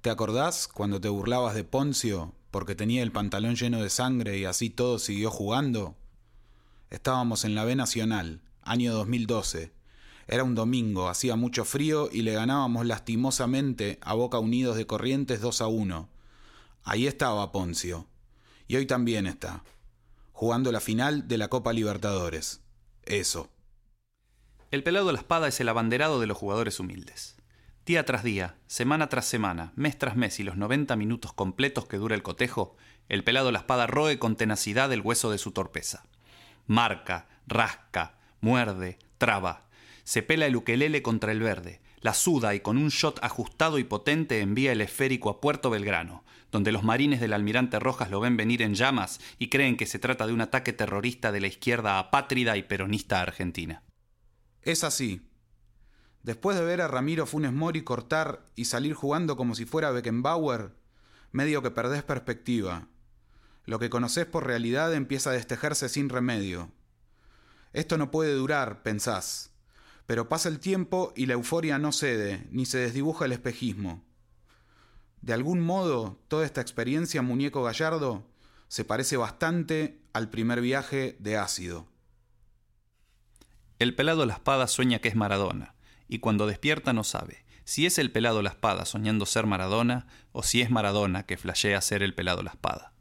¿Te 0.00 0.08
acordás 0.08 0.66
cuando 0.66 0.98
te 0.98 1.10
burlabas 1.10 1.54
de 1.54 1.62
Poncio 1.62 2.32
porque 2.50 2.74
tenía 2.74 3.02
el 3.02 3.12
pantalón 3.12 3.54
lleno 3.54 3.82
de 3.82 3.90
sangre 3.90 4.38
y 4.38 4.46
así 4.46 4.70
todo 4.70 4.98
siguió 4.98 5.30
jugando? 5.30 5.94
Estábamos 6.88 7.44
en 7.44 7.54
la 7.54 7.64
B 7.64 7.76
Nacional, 7.76 8.40
año 8.62 8.94
2012. 8.94 9.72
Era 10.26 10.42
un 10.42 10.54
domingo, 10.54 11.10
hacía 11.10 11.36
mucho 11.36 11.66
frío 11.66 12.08
y 12.10 12.22
le 12.22 12.32
ganábamos 12.32 12.86
lastimosamente 12.86 13.98
a 14.00 14.14
Boca 14.14 14.38
Unidos 14.38 14.78
de 14.78 14.86
Corrientes 14.86 15.42
2 15.42 15.60
a 15.60 15.66
1. 15.66 16.08
Ahí 16.82 17.06
estaba 17.06 17.52
Poncio. 17.52 18.06
Y 18.68 18.76
hoy 18.76 18.86
también 18.86 19.26
está, 19.26 19.64
jugando 20.32 20.72
la 20.72 20.80
final 20.80 21.28
de 21.28 21.36
la 21.36 21.48
Copa 21.48 21.74
Libertadores. 21.74 22.62
Eso. 23.02 23.50
El 24.70 24.82
pelado 24.82 25.12
La 25.12 25.18
Espada 25.18 25.48
es 25.48 25.60
el 25.60 25.68
abanderado 25.68 26.20
de 26.20 26.26
los 26.26 26.38
jugadores 26.38 26.80
humildes. 26.80 27.39
Día 27.90 28.04
tras 28.04 28.22
día, 28.22 28.54
semana 28.68 29.08
tras 29.08 29.24
semana, 29.24 29.72
mes 29.74 29.98
tras 29.98 30.14
mes 30.14 30.38
y 30.38 30.44
los 30.44 30.56
90 30.56 30.94
minutos 30.94 31.32
completos 31.32 31.86
que 31.86 31.96
dura 31.96 32.14
el 32.14 32.22
cotejo, 32.22 32.76
el 33.08 33.24
pelado 33.24 33.50
La 33.50 33.58
Espada 33.58 33.88
roe 33.88 34.20
con 34.20 34.36
tenacidad 34.36 34.92
el 34.92 35.00
hueso 35.00 35.32
de 35.32 35.38
su 35.38 35.50
torpeza. 35.50 36.04
Marca, 36.68 37.26
rasca, 37.48 38.14
muerde, 38.40 38.96
traba. 39.18 39.66
Se 40.04 40.22
pela 40.22 40.46
el 40.46 40.54
ukelele 40.54 41.02
contra 41.02 41.32
el 41.32 41.40
verde, 41.40 41.80
la 42.00 42.14
suda 42.14 42.54
y 42.54 42.60
con 42.60 42.78
un 42.78 42.90
shot 42.90 43.18
ajustado 43.24 43.80
y 43.80 43.82
potente 43.82 44.38
envía 44.38 44.70
el 44.70 44.82
esférico 44.82 45.28
a 45.28 45.40
Puerto 45.40 45.68
Belgrano, 45.68 46.22
donde 46.52 46.70
los 46.70 46.84
marines 46.84 47.20
del 47.20 47.32
almirante 47.32 47.80
Rojas 47.80 48.08
lo 48.08 48.20
ven 48.20 48.36
venir 48.36 48.62
en 48.62 48.74
llamas 48.74 49.18
y 49.36 49.48
creen 49.48 49.76
que 49.76 49.86
se 49.86 49.98
trata 49.98 50.28
de 50.28 50.32
un 50.32 50.42
ataque 50.42 50.72
terrorista 50.72 51.32
de 51.32 51.40
la 51.40 51.48
izquierda 51.48 51.98
apátrida 51.98 52.56
y 52.56 52.62
peronista 52.62 53.20
argentina. 53.20 53.82
Es 54.62 54.84
así. 54.84 55.22
Después 56.22 56.56
de 56.56 56.64
ver 56.64 56.82
a 56.82 56.88
Ramiro 56.88 57.26
Funes 57.26 57.52
Mori 57.52 57.82
cortar 57.82 58.44
y 58.54 58.66
salir 58.66 58.94
jugando 58.94 59.36
como 59.36 59.54
si 59.54 59.64
fuera 59.64 59.90
Beckenbauer, 59.90 60.74
medio 61.32 61.62
que 61.62 61.70
perdés 61.70 62.02
perspectiva. 62.02 62.88
Lo 63.64 63.78
que 63.78 63.90
conoces 63.90 64.26
por 64.26 64.46
realidad 64.46 64.92
empieza 64.94 65.30
a 65.30 65.34
destejerse 65.34 65.88
sin 65.88 66.08
remedio. 66.08 66.70
Esto 67.72 67.96
no 67.98 68.10
puede 68.10 68.34
durar, 68.34 68.82
pensás. 68.82 69.52
Pero 70.06 70.28
pasa 70.28 70.48
el 70.48 70.58
tiempo 70.58 71.12
y 71.14 71.26
la 71.26 71.34
euforia 71.34 71.78
no 71.78 71.92
cede, 71.92 72.46
ni 72.50 72.66
se 72.66 72.78
desdibuja 72.78 73.24
el 73.24 73.32
espejismo. 73.32 74.04
De 75.22 75.32
algún 75.32 75.60
modo, 75.60 76.18
toda 76.28 76.44
esta 76.44 76.60
experiencia, 76.60 77.22
muñeco 77.22 77.62
gallardo, 77.62 78.26
se 78.68 78.84
parece 78.84 79.16
bastante 79.16 80.02
al 80.12 80.30
primer 80.30 80.60
viaje 80.60 81.16
de 81.20 81.36
ácido. 81.36 81.86
El 83.78 83.94
pelado 83.94 84.26
La 84.26 84.34
Espada 84.34 84.66
sueña 84.66 84.98
que 84.98 85.08
es 85.08 85.16
Maradona, 85.16 85.74
y 86.10 86.18
cuando 86.18 86.46
despierta 86.46 86.92
no 86.92 87.04
sabe 87.04 87.44
si 87.64 87.86
es 87.86 87.98
el 87.98 88.10
pelado 88.10 88.42
La 88.42 88.50
Espada 88.50 88.84
soñando 88.84 89.26
ser 89.26 89.46
Maradona 89.46 90.08
o 90.32 90.42
si 90.42 90.60
es 90.60 90.70
Maradona 90.70 91.22
que 91.22 91.36
flashea 91.36 91.80
ser 91.80 92.02
el 92.02 92.14
pelado 92.14 92.42
La 92.42 92.50
Espada. 92.50 92.92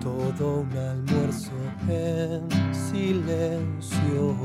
Todo 0.00 0.60
un 0.60 0.76
almuerzo 0.76 1.50
en 1.88 2.48
silencio. 2.72 4.36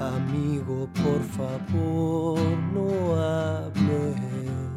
Amigo, 0.00 0.88
por 0.94 1.22
favor, 1.36 2.40
no 2.74 3.14
hables. 3.14 4.71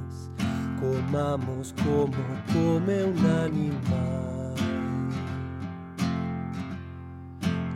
Comamos 0.86 1.74
como 1.84 2.22
come 2.54 2.98
un 3.06 3.18
animal. 3.44 4.54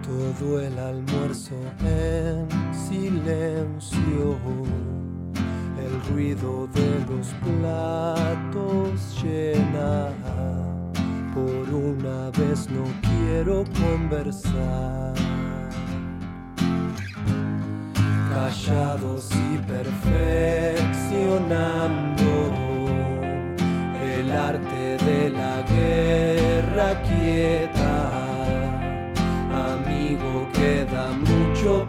Todo 0.03 0.61
el 0.61 0.77
almuerzo 0.77 1.55
en 1.83 2.47
silencio. 2.71 4.37
El 5.83 5.93
ruido 6.11 6.67
de 6.67 7.03
los 7.09 7.33
platos 7.45 9.23
llena. 9.23 10.11
Por 11.33 11.65
una 11.73 12.29
vez 12.31 12.69
no 12.69 12.83
quiero 13.01 13.65
conversar. 13.81 15.15
Callados 18.29 19.31
y 19.31 19.57
perfeccionando 19.57 22.38
guerra 25.79 27.01
quieta. 27.07 27.93
Amigo, 29.51 30.47
queda 30.53 31.07
mucho 31.11 31.87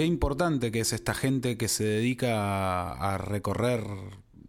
Qué 0.00 0.06
importante 0.06 0.72
que 0.72 0.80
es 0.80 0.94
esta 0.94 1.12
gente 1.12 1.58
que 1.58 1.68
se 1.68 1.84
dedica 1.84 2.34
a, 2.34 3.16
a 3.16 3.18
recorrer 3.18 3.82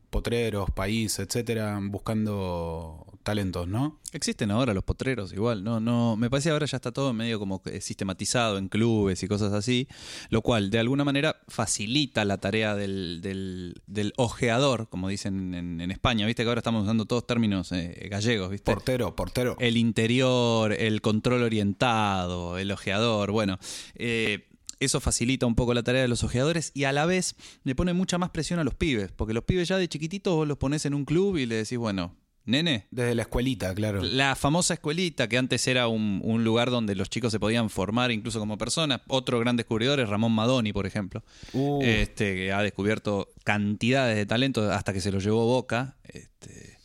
potreros, 0.09 0.71
país, 0.71 1.19
etcétera, 1.19 1.77
buscando 1.83 3.05
talentos, 3.21 3.67
¿no? 3.67 3.99
Existen 4.13 4.49
ahora 4.49 4.73
los 4.73 4.85
potreros 4.85 5.33
igual, 5.33 5.61
no, 5.65 5.81
no, 5.81 6.15
me 6.15 6.29
parece 6.29 6.51
ahora 6.51 6.65
ya 6.67 6.77
está 6.77 6.93
todo 6.93 7.11
medio 7.11 7.37
como 7.37 7.61
que 7.61 7.81
sistematizado 7.81 8.57
en 8.57 8.69
clubes 8.69 9.23
y 9.23 9.27
cosas 9.27 9.51
así, 9.51 9.89
lo 10.29 10.41
cual 10.41 10.69
de 10.69 10.79
alguna 10.79 11.03
manera 11.03 11.41
facilita 11.49 12.23
la 12.23 12.37
tarea 12.37 12.73
del, 12.73 13.19
del, 13.21 13.81
del 13.87 14.13
ojeador, 14.15 14.87
como 14.87 15.09
dicen 15.09 15.53
en, 15.53 15.81
en 15.81 15.91
España, 15.91 16.25
viste 16.27 16.43
que 16.43 16.47
ahora 16.47 16.59
estamos 16.59 16.83
usando 16.83 17.03
todos 17.05 17.27
términos 17.27 17.73
eh, 17.73 18.07
gallegos, 18.09 18.51
viste. 18.51 18.71
Portero, 18.71 19.17
portero. 19.17 19.57
el 19.59 19.75
interior, 19.75 20.71
el 20.71 21.01
control 21.01 21.43
orientado, 21.43 22.57
el 22.57 22.71
ojeador, 22.71 23.31
bueno, 23.31 23.59
eh, 23.95 24.47
eso 24.81 24.99
facilita 24.99 25.45
un 25.45 25.55
poco 25.55 25.73
la 25.73 25.83
tarea 25.83 26.01
de 26.01 26.07
los 26.07 26.23
ojeadores 26.23 26.71
y 26.73 26.83
a 26.83 26.91
la 26.91 27.05
vez 27.05 27.35
le 27.63 27.75
pone 27.75 27.93
mucha 27.93 28.17
más 28.17 28.31
presión 28.31 28.59
a 28.59 28.63
los 28.63 28.73
pibes, 28.73 29.11
porque 29.11 29.33
los 29.33 29.43
pibes 29.43 29.67
ya 29.67 29.77
de 29.77 29.87
chiquititos 29.87 30.35
vos 30.35 30.47
los 30.47 30.57
pones 30.57 30.85
en 30.85 30.93
un 30.93 31.05
club 31.05 31.37
y 31.37 31.45
le 31.45 31.55
decís, 31.55 31.77
bueno, 31.77 32.15
nene, 32.45 32.87
Desde 32.91 33.13
la 33.13 33.21
escuelita, 33.21 33.73
claro. 33.75 34.01
la 34.01 34.35
famosa 34.35 34.73
escuelita, 34.73 35.29
que 35.29 35.37
antes 35.37 35.67
era 35.67 35.87
un, 35.87 36.19
un 36.23 36.43
lugar 36.43 36.71
donde 36.71 36.95
los 36.95 37.09
chicos 37.09 37.31
se 37.31 37.39
podían 37.39 37.69
formar 37.69 38.11
incluso 38.11 38.39
como 38.39 38.57
personas. 38.57 39.01
Otro 39.07 39.39
gran 39.39 39.55
descubridor 39.55 39.99
es 39.99 40.09
Ramón 40.09 40.31
Madoni, 40.31 40.73
por 40.73 40.85
ejemplo. 40.85 41.23
Uh. 41.53 41.81
Este, 41.83 42.35
que 42.35 42.51
ha 42.51 42.61
descubierto 42.63 43.29
cantidades 43.43 44.15
de 44.15 44.25
talentos 44.25 44.71
hasta 44.71 44.93
que 44.93 45.01
se 45.01 45.11
lo 45.11 45.19
llevó 45.19 45.45
Boca. 45.45 45.97
Este, 46.03 46.77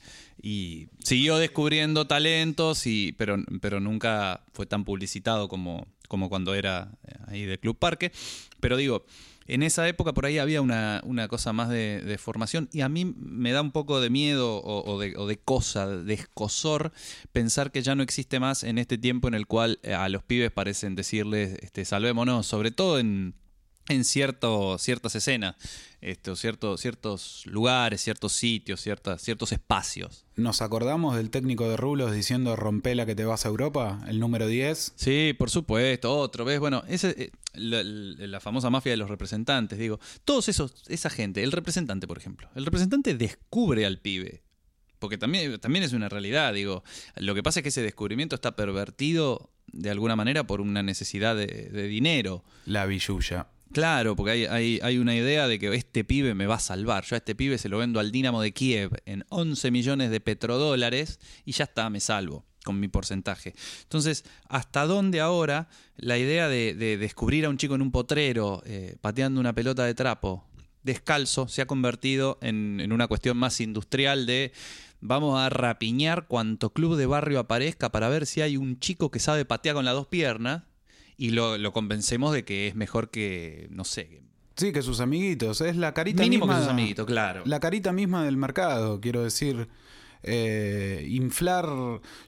y 0.47 0.91
siguió 1.03 1.39
descubriendo 1.39 2.07
talentos, 2.07 2.87
y, 2.87 3.17
pero, 3.19 3.37
nunca 3.81 4.45
fue 4.53 4.65
tan 4.65 4.85
publicitado 4.85 5.49
como, 5.49 5.89
cuando 6.29 6.55
era 6.55 6.93
eh, 7.05 7.15
ahí 7.27 7.45
del 7.47 7.59
Club 7.59 7.77
Parque. 7.77 8.13
Pero 8.61 8.77
digo, 8.77 9.05
en 9.49 9.65
esa 9.65 9.89
época 9.89 10.15
por 10.15 10.25
ahí 10.25 10.39
había 10.39 10.63
una, 10.63 11.03
cosa 11.29 11.53
más 11.53 11.69
de, 11.69 12.17
formación 12.23 12.69
y 12.71 12.83
a 12.83 12.89
mí 12.89 13.05
me 13.05 13.51
da 13.51 13.61
un 13.61 13.73
poco 13.73 14.01
de 14.01 14.09
miedo 14.09 14.59
o, 14.59 14.89
o 14.89 15.01
de, 15.01 15.17
o 15.17 15.27
de 15.27 15.37
cosa, 15.37 15.89
de 15.89 16.15
escosor, 16.15 16.93
pensar 17.33 17.73
que 17.73 17.83
ya 17.83 17.97
no 17.97 18.05
existe 18.05 18.39
más 18.39 18.63
en 18.63 18.79
este 18.79 18.99
tiempo 18.99 19.27
en 19.27 19.35
el 19.35 19.49
cual 19.49 19.81
eh, 19.83 19.95
a 19.95 20.09
los 20.09 20.23
pibes 20.23 20.53
parecen 20.53 20.95
decirles, 20.95 21.59
este, 21.61 21.85
salvémonos, 21.85 22.47
sobre 22.47 22.71
todo 22.71 23.01
en, 23.01 23.35
en 23.89 24.05
cierto, 24.05 24.79
ciertas 24.79 25.15
escenas, 25.15 25.57
este, 26.01 26.35
cierto- 26.37 26.77
ciertos 26.77 27.45
lugares, 27.47 28.01
ciertos 28.01 28.33
sitios, 28.33 28.81
ciertas, 28.81 29.23
ciertos 29.23 29.53
espacios. 29.53 30.25
¿Nos 30.37 30.63
acordamos 30.63 31.17
del 31.17 31.31
técnico 31.31 31.69
de 31.69 31.77
Rulos 31.77 32.13
diciendo 32.13 32.57
rompela 32.57 33.07
que 33.07 33.15
te 33.15 33.25
vas 33.25 33.47
a 33.47 33.49
Europa? 33.49 34.01
El 34.09 34.21
número 34.21 34.47
10. 34.47 34.93
Sí, 34.97 35.35
por 35.39 35.51
supuesto, 35.51 36.17
otro, 36.17 36.45
¿ves? 36.45 36.61
Bueno, 36.61 36.83
ese, 36.89 37.11
eh, 37.19 37.31
la, 37.55 38.41
famosa 38.41 38.71
mafia 38.71 38.93
de 38.93 38.97
los 38.99 39.09
representantes, 39.09 39.79
digo, 39.79 39.99
todos 40.25 40.49
esos, 40.49 40.85
esa 40.89 41.11
gente, 41.11 41.43
el 41.43 41.53
representante, 41.53 42.07
por 42.07 42.19
ejemplo, 42.19 42.49
el 42.55 42.65
representante 42.65 43.15
descubre 43.15 43.87
al 43.87 43.99
pibe, 43.99 44.43
porque 44.99 45.19
también, 45.19 45.59
también 45.61 45.85
es 45.85 45.93
una 45.93 46.09
realidad, 46.09 46.53
digo, 46.53 46.83
lo 47.17 47.35
que 47.35 47.43
pasa 47.43 47.61
es 47.61 47.63
que 47.63 47.69
ese 47.71 47.83
descubrimiento 47.83 48.35
está 48.35 48.57
pervertido 48.57 49.51
de 49.73 49.91
alguna 49.91 50.17
manera 50.17 50.47
por 50.47 50.61
una 50.61 50.83
necesidad 50.83 51.35
de, 51.37 51.47
de 51.47 51.89
dinero. 51.89 52.45
La 52.67 52.87
billulla. 52.87 53.49
Claro, 53.73 54.17
porque 54.17 54.49
hay, 54.49 54.79
hay, 54.83 54.99
una 54.99 55.15
idea 55.15 55.49
de 55.49 55.59
que 55.59 55.75
este 55.75 56.05
pibe 56.05 56.35
me 56.35 56.47
va 56.47 56.55
a 56.55 56.61
salvar. 56.61 57.05
Yo 57.05 57.17
a 57.17 57.19
este 57.19 57.35
pibe 57.35 57.59
se 57.59 57.69
lo 57.69 57.79
vendo 57.79 58.01
al 58.01 58.13
Dinamo 58.13 58.41
de 58.41 58.53
Kiev 58.53 59.03
en 59.07 59.25
11 59.29 59.71
millones 59.71 60.11
de 60.11 60.21
petrodólares 60.21 61.19
y 61.45 61.53
ya 61.53 61.65
está, 61.65 61.91
me 61.91 62.01
salvo 62.01 62.45
con 62.65 62.81
mi 62.81 62.89
porcentaje. 62.89 63.55
Entonces, 63.83 64.25
¿hasta 64.49 64.87
dónde 64.87 65.21
ahora 65.21 65.69
la 65.97 66.19
idea 66.19 66.49
de, 66.49 66.75
de 66.75 66.97
descubrir 66.97 67.45
a 67.45 67.49
un 67.49 67.59
chico 67.59 67.75
en 67.75 67.83
un 67.83 67.93
potrero 67.93 68.63
eh, 68.67 68.97
pateando 69.01 69.41
una 69.41 69.55
pelota 69.55 69.85
de 69.85 69.95
trapo 69.95 70.45
descalzo 70.87 71.49
se 71.49 71.61
ha 71.61 71.67
convertido 71.67 72.39
en, 72.41 72.81
en 72.81 72.93
una 72.93 73.09
cuestión 73.09 73.37
más 73.37 73.61
industrial 73.61 74.25
de 74.25 74.53
vamos 75.01 75.39
a 75.39 75.51
rapiñar 75.51 76.27
cuanto 76.29 76.73
club 76.73 76.97
de 76.97 77.07
barrio 77.07 77.41
aparezca 77.41 77.91
para 77.91 78.09
ver 78.09 78.25
si 78.25 78.41
hay 78.41 78.57
un 78.57 78.79
chico 78.79 79.11
que 79.11 79.19
sabe 79.19 79.45
patear 79.45 79.75
con 79.75 79.85
las 79.85 79.95
dos 79.95 80.07
piernas 80.07 80.63
y 81.17 81.31
lo, 81.31 81.59
lo 81.59 81.73
convencemos 81.73 82.33
de 82.33 82.45
que 82.45 82.69
es 82.69 82.75
mejor 82.75 83.11
que, 83.11 83.69
no 83.71 83.85
sé, 83.85 84.23
Sí, 84.59 84.73
que 84.73 84.81
sus 84.81 85.01
amiguitos. 85.01 85.61
Es 85.61 85.77
la 85.77 85.93
carita 85.93 86.23
mínimo 86.23 86.47
misma. 86.47 86.57
que 86.59 86.63
sus 86.65 86.73
amiguitos, 86.73 87.05
claro. 87.07 87.43
La 87.45 87.61
carita 87.61 87.93
misma 87.93 88.25
del 88.25 88.39
mercado, 88.39 89.01
quiero 89.03 89.23
decir. 89.23 89.69
eh, 90.23 91.05
inflar. 91.11 91.67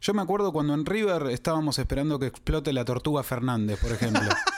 Yo 0.03 0.13
me 0.15 0.21
acuerdo 0.21 0.53
cuando 0.53 0.75
en 0.75 0.85
River 0.85 1.29
estábamos 1.31 1.79
esperando 1.79 2.19
que 2.19 2.27
explote 2.27 2.73
la 2.75 2.85
tortuga 2.85 3.23
Fernández, 3.23 3.81
por 3.81 3.93
ejemplo. 3.93 4.21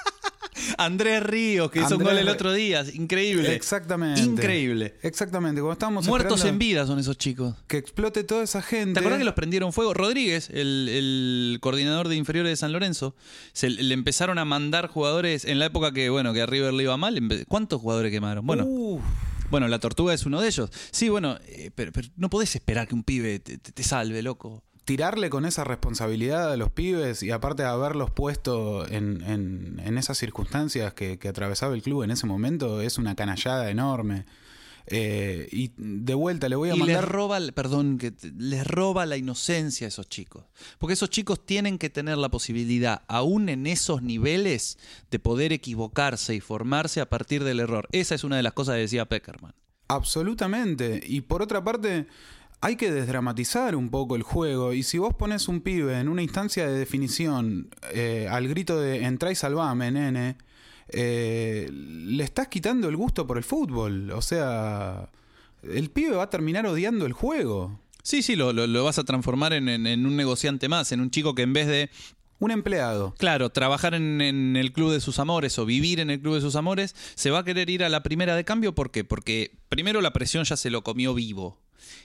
Andrés 0.78 1.22
Ríos, 1.22 1.70
que 1.70 1.80
hizo 1.80 1.96
un 1.96 2.04
gol 2.04 2.18
el 2.18 2.28
otro 2.28 2.52
día, 2.52 2.84
increíble. 2.94 3.54
Exactamente. 3.54 4.20
Increíble. 4.22 4.94
Exactamente. 5.02 5.60
Estábamos 5.72 6.06
Muertos 6.06 6.44
en 6.44 6.58
vida 6.58 6.86
son 6.86 6.98
esos 6.98 7.16
chicos. 7.18 7.54
que 7.66 7.76
explote 7.78 8.24
toda 8.24 8.42
esa 8.44 8.62
gente. 8.62 8.94
¿Te 8.94 9.00
acuerdas 9.00 9.18
que 9.18 9.24
los 9.24 9.34
prendieron 9.34 9.72
fuego? 9.72 9.94
Rodríguez, 9.94 10.50
el, 10.50 10.88
el 10.90 11.58
coordinador 11.60 12.08
de 12.08 12.16
inferiores 12.16 12.50
de 12.50 12.56
San 12.56 12.72
Lorenzo, 12.72 13.14
se 13.52 13.70
le 13.70 13.94
empezaron 13.94 14.38
a 14.38 14.44
mandar 14.44 14.88
jugadores 14.88 15.44
en 15.44 15.58
la 15.58 15.66
época 15.66 15.92
que, 15.92 16.08
bueno, 16.10 16.32
que 16.32 16.42
a 16.42 16.46
River 16.46 16.72
le 16.74 16.82
iba 16.84 16.96
mal. 16.96 17.20
¿Cuántos 17.48 17.80
jugadores 17.80 18.10
quemaron? 18.12 18.46
Bueno, 18.46 18.64
Uf, 18.66 19.02
bueno, 19.50 19.66
la 19.68 19.78
tortuga 19.78 20.14
es 20.14 20.24
uno 20.26 20.40
de 20.40 20.48
ellos. 20.48 20.70
Sí, 20.92 21.08
bueno, 21.08 21.38
eh, 21.46 21.70
pero, 21.74 21.92
pero 21.92 22.08
no 22.16 22.30
podés 22.30 22.54
esperar 22.54 22.86
que 22.86 22.94
un 22.94 23.02
pibe 23.02 23.38
te, 23.40 23.58
te- 23.58 23.72
te 23.72 23.82
salve, 23.82 24.22
loco. 24.22 24.62
Tirarle 24.84 25.30
con 25.30 25.44
esa 25.44 25.64
responsabilidad 25.64 26.52
a 26.52 26.56
los 26.56 26.70
pibes 26.70 27.22
y 27.22 27.30
aparte 27.30 27.62
de 27.62 27.68
haberlos 27.68 28.10
puesto 28.10 28.86
en, 28.88 29.22
en- 29.22 29.80
en 29.84 29.98
esas 29.98 30.18
circunstancias 30.18 30.94
que, 30.94 31.18
que 31.18 31.28
atravesaba 31.28 31.74
el 31.74 31.82
club 31.82 32.02
en 32.02 32.10
ese 32.10 32.26
momento 32.26 32.80
es 32.80 32.98
una 32.98 33.14
canallada 33.14 33.70
enorme. 33.70 34.24
Eh, 34.92 35.46
y 35.52 35.70
de 35.76 36.14
vuelta 36.14 36.48
le 36.48 36.56
voy 36.56 36.70
a 36.70 36.74
Y 36.74 36.78
les 36.78 36.86
mandar... 36.88 37.08
roba, 37.08 37.38
perdón, 37.54 37.98
que 37.98 38.12
les 38.38 38.66
roba 38.66 39.06
la 39.06 39.16
inocencia 39.16 39.86
a 39.86 39.88
esos 39.88 40.08
chicos. 40.08 40.44
Porque 40.78 40.94
esos 40.94 41.10
chicos 41.10 41.44
tienen 41.46 41.78
que 41.78 41.90
tener 41.90 42.18
la 42.18 42.28
posibilidad, 42.28 43.02
aún 43.06 43.48
en 43.50 43.68
esos 43.68 44.02
niveles, 44.02 44.78
de 45.10 45.20
poder 45.20 45.52
equivocarse 45.52 46.34
y 46.34 46.40
formarse 46.40 47.00
a 47.00 47.08
partir 47.08 47.44
del 47.44 47.60
error. 47.60 47.86
Esa 47.92 48.16
es 48.16 48.24
una 48.24 48.36
de 48.36 48.42
las 48.42 48.54
cosas 48.54 48.74
que 48.76 48.80
decía 48.80 49.04
Peckerman. 49.04 49.54
Absolutamente. 49.86 51.00
Y 51.06 51.20
por 51.20 51.42
otra 51.42 51.62
parte, 51.62 52.06
hay 52.62 52.76
que 52.76 52.92
desdramatizar 52.92 53.74
un 53.76 53.88
poco 53.90 54.16
el 54.16 54.22
juego. 54.22 54.72
Y 54.72 54.82
si 54.82 54.98
vos 54.98 55.14
pones 55.14 55.48
un 55.48 55.60
pibe 55.60 55.98
en 55.98 56.08
una 56.08 56.22
instancia 56.22 56.66
de 56.68 56.78
definición 56.78 57.70
eh, 57.94 58.28
al 58.30 58.48
grito 58.48 58.78
de 58.80 59.04
entra 59.04 59.30
y 59.32 59.34
salvame, 59.34 59.90
nene, 59.90 60.36
eh, 60.88 61.68
le 61.72 62.24
estás 62.24 62.48
quitando 62.48 62.88
el 62.88 62.96
gusto 62.96 63.26
por 63.26 63.38
el 63.38 63.44
fútbol. 63.44 64.10
O 64.10 64.22
sea, 64.22 65.08
el 65.62 65.90
pibe 65.90 66.16
va 66.16 66.24
a 66.24 66.30
terminar 66.30 66.66
odiando 66.66 67.06
el 67.06 67.12
juego. 67.12 67.80
Sí, 68.02 68.22
sí, 68.22 68.34
lo, 68.36 68.52
lo- 68.52 68.66
lo 68.66 68.84
vas 68.84 68.98
a 68.98 69.04
transformar 69.04 69.52
en, 69.52 69.68
en- 69.68 69.86
en 69.86 70.06
un 70.06 70.16
negociante 70.16 70.68
más, 70.68 70.90
en 70.92 71.00
un 71.00 71.10
chico 71.10 71.34
que 71.34 71.42
en 71.42 71.52
vez 71.52 71.66
de, 71.66 71.90
Un 72.38 72.50
empleado. 72.50 73.14
claro, 73.18 73.50
trabajar 73.50 73.94
en, 73.94 74.20
en 74.22 74.56
el 74.56 74.72
club 74.72 74.90
de 74.92 75.00
sus 75.00 75.18
amores 75.18 75.58
o 75.58 75.66
vivir 75.66 76.00
en 76.00 76.08
el 76.10 76.20
club 76.20 76.34
de 76.34 76.40
sus 76.40 76.56
amores, 76.56 76.94
se 77.14 77.30
va 77.30 77.40
a 77.40 77.44
querer 77.44 77.68
ir 77.68 77.84
a 77.84 77.88
la 77.90 78.02
primera 78.02 78.34
de 78.36 78.44
cambio. 78.44 78.74
¿Por 78.74 78.90
qué? 78.90 79.04
Porque 79.04 79.52
primero 79.68 80.00
la 80.00 80.12
presión 80.14 80.44
ya 80.44 80.56
se 80.56 80.70
lo 80.70 80.82
comió 80.82 81.12
vivo. 81.14 81.58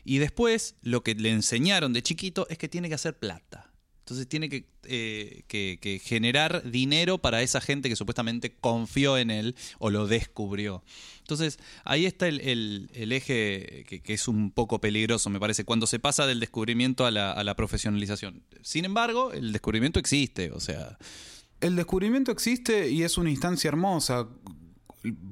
Y 0.05 0.19
después 0.19 0.75
lo 0.81 1.03
que 1.03 1.15
le 1.15 1.31
enseñaron 1.31 1.91
de 1.91 2.03
chiquito 2.03 2.47
es 2.49 2.57
que 2.57 2.69
tiene 2.69 2.87
que 2.87 2.95
hacer 2.95 3.17
plata. 3.17 3.71
Entonces 3.99 4.27
tiene 4.29 4.49
que, 4.49 4.67
eh, 4.83 5.45
que- 5.47 5.79
que 5.81 5.97
generar 5.97 6.69
dinero 6.69 7.17
para 7.17 7.41
esa 7.41 7.59
gente 7.59 7.89
que 7.89 7.95
supuestamente 7.95 8.55
confió 8.55 9.17
en 9.17 9.31
él 9.31 9.55
o 9.79 9.89
lo 9.89 10.05
descubrió. 10.05 10.83
Entonces 11.21 11.57
ahí 11.85 12.05
está 12.05 12.27
el, 12.27 12.87
eje 12.93 13.83
que, 13.89 14.01
que 14.03 14.13
es 14.13 14.27
un 14.27 14.51
poco 14.51 14.79
peligroso, 14.79 15.31
me 15.31 15.39
parece, 15.39 15.63
cuando 15.65 15.87
se 15.87 15.97
pasa 15.97 16.27
del 16.27 16.39
descubrimiento 16.39 17.07
a 17.07 17.09
la, 17.09 17.31
a 17.31 17.43
la 17.43 17.55
profesionalización. 17.55 18.43
Sin 18.61 18.85
embargo, 18.85 19.33
el 19.33 19.51
descubrimiento 19.51 19.99
existe, 19.99 20.51
o 20.51 20.59
sea, 20.59 20.99
El 21.61 21.75
descubrimiento 21.75 22.31
existe 22.31 22.91
y 22.91 23.01
es 23.01 23.17
una 23.17 23.31
instancia 23.31 23.69
hermosa. 23.69 24.27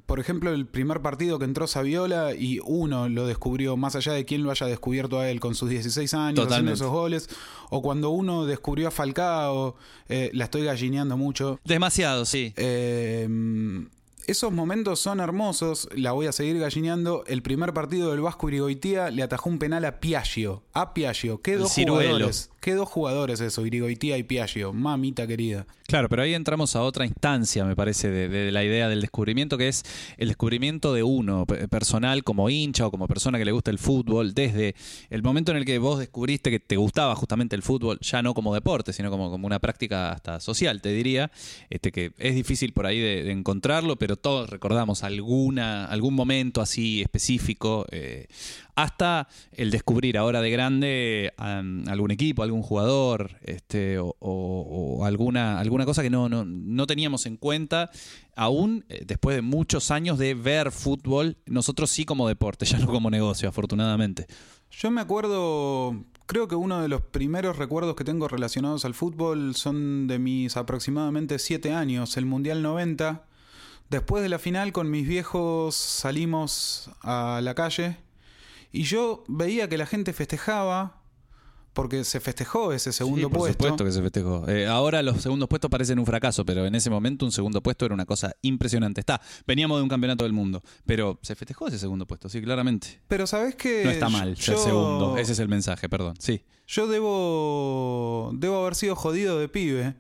Por 0.05 0.19
ejemplo, 0.19 0.53
el 0.53 0.65
primer 0.67 1.01
partido 1.01 1.39
que 1.39 1.45
entró 1.45 1.67
Saviola 1.67 2.33
y 2.35 2.59
uno 2.65 3.09
lo 3.09 3.25
descubrió, 3.27 3.77
más 3.77 3.95
allá 3.95 4.13
de 4.13 4.25
quién 4.25 4.43
lo 4.43 4.51
haya 4.51 4.67
descubierto 4.67 5.19
a 5.19 5.29
él 5.29 5.39
con 5.39 5.55
sus 5.55 5.69
16 5.69 6.13
años 6.13 6.45
haciendo 6.47 6.71
esos 6.73 6.91
goles, 6.91 7.29
o 7.69 7.81
cuando 7.81 8.09
uno 8.09 8.45
descubrió 8.45 8.87
a 8.87 8.91
Falcao, 8.91 9.75
eh, 10.09 10.29
la 10.33 10.45
estoy 10.45 10.63
gallineando 10.63 11.17
mucho. 11.17 11.59
demasiado, 11.63 12.25
sí. 12.25 12.53
Eh, 12.57 13.27
esos 14.25 14.53
momentos 14.53 14.99
son 14.99 15.19
hermosos, 15.19 15.89
la 15.95 16.13
voy 16.13 16.27
a 16.27 16.31
seguir 16.31 16.57
gallineando. 16.59 17.25
El 17.27 17.41
primer 17.41 17.73
partido 17.73 18.11
del 18.11 18.21
Vasco 18.21 18.47
Irigoitía 18.47 19.11
le 19.11 19.21
atajó 19.21 19.49
un 19.49 19.59
penal 19.59 19.83
a 19.83 19.99
Piaggio. 19.99 20.63
A 20.73 20.93
Piaggio, 20.93 21.41
qué 21.41 21.53
El 21.53 21.59
dos 21.59 21.73
ciruelo. 21.73 22.01
jugadores. 22.13 22.49
Qué 22.63 22.75
dos 22.75 22.87
jugadores 22.87 23.41
eso, 23.41 23.65
Irigoitía 23.65 24.17
y 24.17 24.23
Piaggio, 24.23 24.71
mamita 24.71 25.27
querida. 25.27 25.67
Claro, 25.85 26.07
pero 26.07 26.21
ahí 26.21 26.33
entramos 26.33 26.77
a 26.77 26.81
otra 26.81 27.05
instancia, 27.05 27.65
me 27.65 27.75
parece, 27.75 28.09
de, 28.09 28.29
de 28.29 28.53
la 28.53 28.63
idea 28.63 28.87
del 28.87 29.01
descubrimiento, 29.01 29.57
que 29.57 29.67
es 29.67 29.83
el 30.17 30.29
descubrimiento 30.29 30.93
de 30.93 31.03
uno, 31.03 31.45
pe- 31.45 31.67
personal, 31.67 32.23
como 32.23 32.49
hincha 32.49 32.87
o 32.87 32.91
como 32.91 33.05
persona 33.09 33.37
que 33.37 33.43
le 33.43 33.51
gusta 33.51 33.69
el 33.69 33.79
fútbol, 33.79 34.33
desde 34.33 34.75
el 35.09 35.21
momento 35.23 35.51
en 35.51 35.57
el 35.57 35.65
que 35.65 35.77
vos 35.77 35.99
descubriste 35.99 36.51
que 36.51 36.61
te 36.61 36.77
gustaba 36.77 37.13
justamente 37.17 37.53
el 37.57 37.63
fútbol, 37.63 37.99
ya 37.99 38.21
no 38.21 38.33
como 38.33 38.53
deporte, 38.53 38.93
sino 38.93 39.11
como, 39.11 39.29
como 39.29 39.45
una 39.45 39.59
práctica 39.59 40.13
hasta 40.13 40.39
social, 40.39 40.81
te 40.81 40.93
diría, 40.93 41.31
este 41.69 41.91
que 41.91 42.13
es 42.17 42.33
difícil 42.33 42.71
por 42.71 42.85
ahí 42.85 42.99
de, 43.01 43.29
encontrarlo, 43.29 43.97
pero 43.97 44.15
todos 44.15 44.49
recordamos 44.49 45.03
alguna, 45.03 45.83
algún 45.87 46.13
momento 46.13 46.61
así 46.61 47.01
específico, 47.01 47.85
eh, 47.91 48.27
hasta 48.75 49.27
el 49.51 49.69
descubrir 49.69 50.17
ahora 50.17 50.41
de 50.41 50.49
grande 50.49 51.33
algún 51.37 52.09
equipo, 52.09 52.41
algún 52.41 52.52
jugador, 52.61 53.37
este, 53.41 53.97
o 53.99 55.03
alguna, 55.05 55.59
alguna 55.59 55.85
cosa 55.85 56.03
que 56.03 56.09
no, 56.09 56.29
no, 56.29 56.45
no 56.45 56.87
teníamos 56.87 57.25
en 57.25 57.37
cuenta, 57.37 57.89
aún 58.35 58.85
eh, 58.89 59.03
después 59.05 59.35
de 59.35 59.41
muchos 59.41 59.91
años 59.91 60.17
de 60.17 60.33
ver 60.33 60.71
fútbol, 60.71 61.37
nosotros 61.45 61.89
sí 61.89 62.05
como 62.05 62.27
deporte, 62.27 62.65
ya 62.67 62.79
no 62.79 62.87
como 62.87 63.09
negocio, 63.09 63.49
afortunadamente. 63.49 64.27
Yo 64.71 64.89
me 64.91 65.01
acuerdo, 65.01 66.03
creo 66.25 66.47
que 66.47 66.55
uno 66.55 66.81
de 66.81 66.87
los 66.87 67.01
primeros 67.01 67.57
recuerdos 67.57 67.95
que 67.95 68.03
tengo 68.03 68.27
relacionados 68.27 68.85
al 68.85 68.93
fútbol 68.93 69.55
son 69.55 70.07
de 70.07 70.19
mis 70.19 70.57
aproximadamente 70.57 71.37
siete 71.39 71.73
años, 71.73 72.17
el 72.17 72.25
Mundial 72.25 72.61
90. 72.61 73.25
Después 73.89 74.23
de 74.23 74.29
la 74.29 74.39
final 74.39 74.71
con 74.71 74.89
mis 74.89 75.07
viejos 75.07 75.75
salimos 75.75 76.89
a 77.01 77.41
la 77.43 77.53
calle 77.53 77.97
y 78.71 78.83
yo 78.83 79.23
veía 79.27 79.69
que 79.69 79.77
la 79.77 79.85
gente 79.85 80.13
festejaba 80.13 81.02
porque 81.73 82.03
se 82.03 82.19
festejó 82.19 82.71
ese 82.71 82.91
segundo 82.93 83.17
Sí, 83.19 83.23
por 83.31 83.37
puesto. 83.39 83.63
supuesto 83.63 83.83
que 83.85 83.91
se 83.91 84.01
festejó. 84.01 84.47
Eh, 84.47 84.67
ahora 84.67 85.01
los 85.01 85.21
segundos 85.21 85.49
puestos 85.49 85.69
parecen 85.71 85.97
un 85.99 86.05
fracaso, 86.05 86.45
pero 86.45 86.65
en 86.65 86.75
ese 86.75 86.89
momento 86.89 87.25
un 87.25 87.31
segundo 87.31 87.61
puesto 87.63 87.85
era 87.85 87.93
una 87.95 88.05
cosa 88.05 88.35
impresionante. 88.43 88.99
Está, 89.01 89.19
veníamos 89.47 89.77
de 89.79 89.83
un 89.83 89.89
campeonato 89.89 90.23
del 90.23 90.33
mundo, 90.33 90.61
pero 90.85 91.19
se 91.23 91.35
festejó 91.35 91.67
ese 91.67 91.79
segundo 91.79 92.05
puesto, 92.05 92.29
sí, 92.29 92.41
claramente. 92.41 93.01
Pero 93.07 93.25
sabes 93.27 93.55
que 93.55 93.83
No 93.83 93.89
está 93.91 94.07
mal 94.09 94.37
ser 94.37 94.55
yo- 94.55 94.63
segundo, 94.63 95.17
ese 95.17 95.31
es 95.33 95.39
el 95.39 95.47
mensaje, 95.49 95.89
perdón. 95.89 96.13
Sí. 96.19 96.43
Yo 96.67 96.87
debo, 96.87 98.31
debo 98.35 98.61
haber 98.61 98.75
sido 98.75 98.95
jodido 98.95 99.39
de 99.39 99.49
pibe 99.49 99.95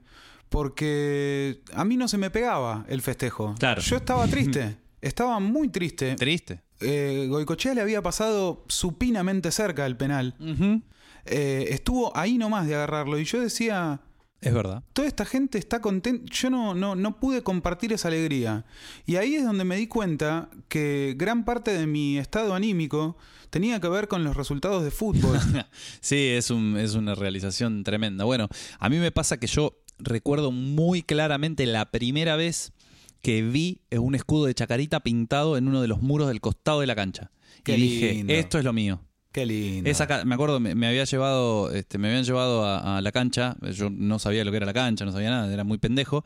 porque 0.49 1.61
a 1.73 1.83
mí 1.83 1.97
no 1.97 2.07
se 2.07 2.17
me 2.17 2.29
pegaba 2.29 2.85
el 2.87 3.01
festejo. 3.01 3.55
Claro. 3.59 3.81
Yo 3.81 3.97
estaba 3.97 4.27
triste, 4.27 4.77
estaba 5.01 5.39
muy 5.39 5.69
triste. 5.69 6.15
Triste. 6.15 6.61
Eh, 6.79 7.27
Goicochea 7.29 7.73
le 7.73 7.81
había 7.81 8.01
pasado 8.01 8.63
supinamente 8.67 9.51
cerca 9.51 9.83
del 9.83 9.97
penal. 9.97 10.35
Ujú. 10.39 10.81
Eh, 11.25 11.67
estuvo 11.69 12.15
ahí 12.17 12.37
nomás 12.37 12.67
de 12.67 12.75
agarrarlo 12.75 13.17
y 13.19 13.23
yo 13.25 13.39
decía, 13.39 14.01
Es 14.41 14.53
verdad. 14.53 14.83
toda 14.93 15.07
esta 15.07 15.25
gente 15.25 15.57
está 15.57 15.81
contenta. 15.81 16.23
Yo 16.31 16.49
no, 16.49 16.73
no, 16.75 16.95
no 16.95 17.19
pude 17.19 17.43
compartir 17.43 17.93
esa 17.93 18.09
alegría. 18.09 18.65
Y 19.05 19.15
ahí 19.15 19.35
es 19.35 19.43
donde 19.45 19.63
me 19.63 19.75
di 19.77 19.87
cuenta 19.87 20.49
que 20.67 21.15
gran 21.17 21.45
parte 21.45 21.71
de 21.71 21.87
mi 21.87 22.17
estado 22.17 22.53
anímico 22.53 23.17
tenía 23.49 23.79
que 23.79 23.87
ver 23.87 24.07
con 24.07 24.23
los 24.23 24.35
resultados 24.35 24.83
de 24.83 24.91
fútbol. 24.91 25.39
Sí, 26.01 26.27
es, 26.29 26.49
un, 26.49 26.77
es 26.77 26.95
una 26.95 27.15
realización 27.15 27.83
tremenda. 27.83 28.25
Bueno, 28.25 28.49
a 28.79 28.89
mí 28.89 28.97
me 28.97 29.11
pasa 29.11 29.37
que 29.39 29.47
yo 29.47 29.79
recuerdo 29.99 30.51
muy 30.51 31.03
claramente 31.03 31.65
la 31.65 31.89
primera 31.91 32.35
vez 32.35 32.73
que 33.21 33.41
vi 33.41 33.79
un 33.91 34.15
escudo 34.15 34.45
de 34.47 34.53
Chacarita 34.53 34.99
pintado 34.99 35.55
en 35.55 35.69
uno 35.69 35.81
de 35.81 35.87
los 35.87 36.01
muros 36.01 36.27
del 36.27 36.41
costado 36.41 36.81
de 36.81 36.87
la 36.87 36.95
cancha. 36.95 37.31
Qué 37.63 37.77
y 37.77 37.81
dije, 37.81 38.25
esto 38.39 38.57
es 38.57 38.65
lo 38.65 38.73
mío. 38.73 38.99
Qué 39.33 39.47
lindo. 39.47 39.89
Esa 39.89 40.25
me 40.25 40.35
acuerdo, 40.35 40.59
me, 40.59 40.87
había 40.87 41.05
llevado, 41.05 41.71
este, 41.71 41.97
me 41.97 42.07
habían 42.07 42.23
llevado 42.23 42.63
a, 42.67 43.01
la 43.01 43.11
cancha. 43.11 43.57
Yo 43.73 43.89
no 43.89 44.19
sabía 44.19 44.45
lo 44.45 44.51
que 44.51 44.57
era 44.57 44.67
la 44.67 44.73
cancha, 44.73 45.05
no 45.05 45.11
sabía 45.11 45.31
nada, 45.31 45.51
era 45.51 45.63
muy 45.63 45.79
pendejo. 45.79 46.23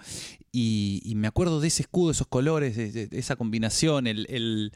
Y, 0.52 1.14
me 1.16 1.30
acuerdo 1.30 1.62
de 1.62 1.70
ese 1.70 1.84
escudo, 1.84 2.12
esos 2.12 2.28
colores, 2.28 2.76
de, 2.76 3.08
esa 3.14 3.38
combinación, 3.38 4.08
el, 4.08 4.72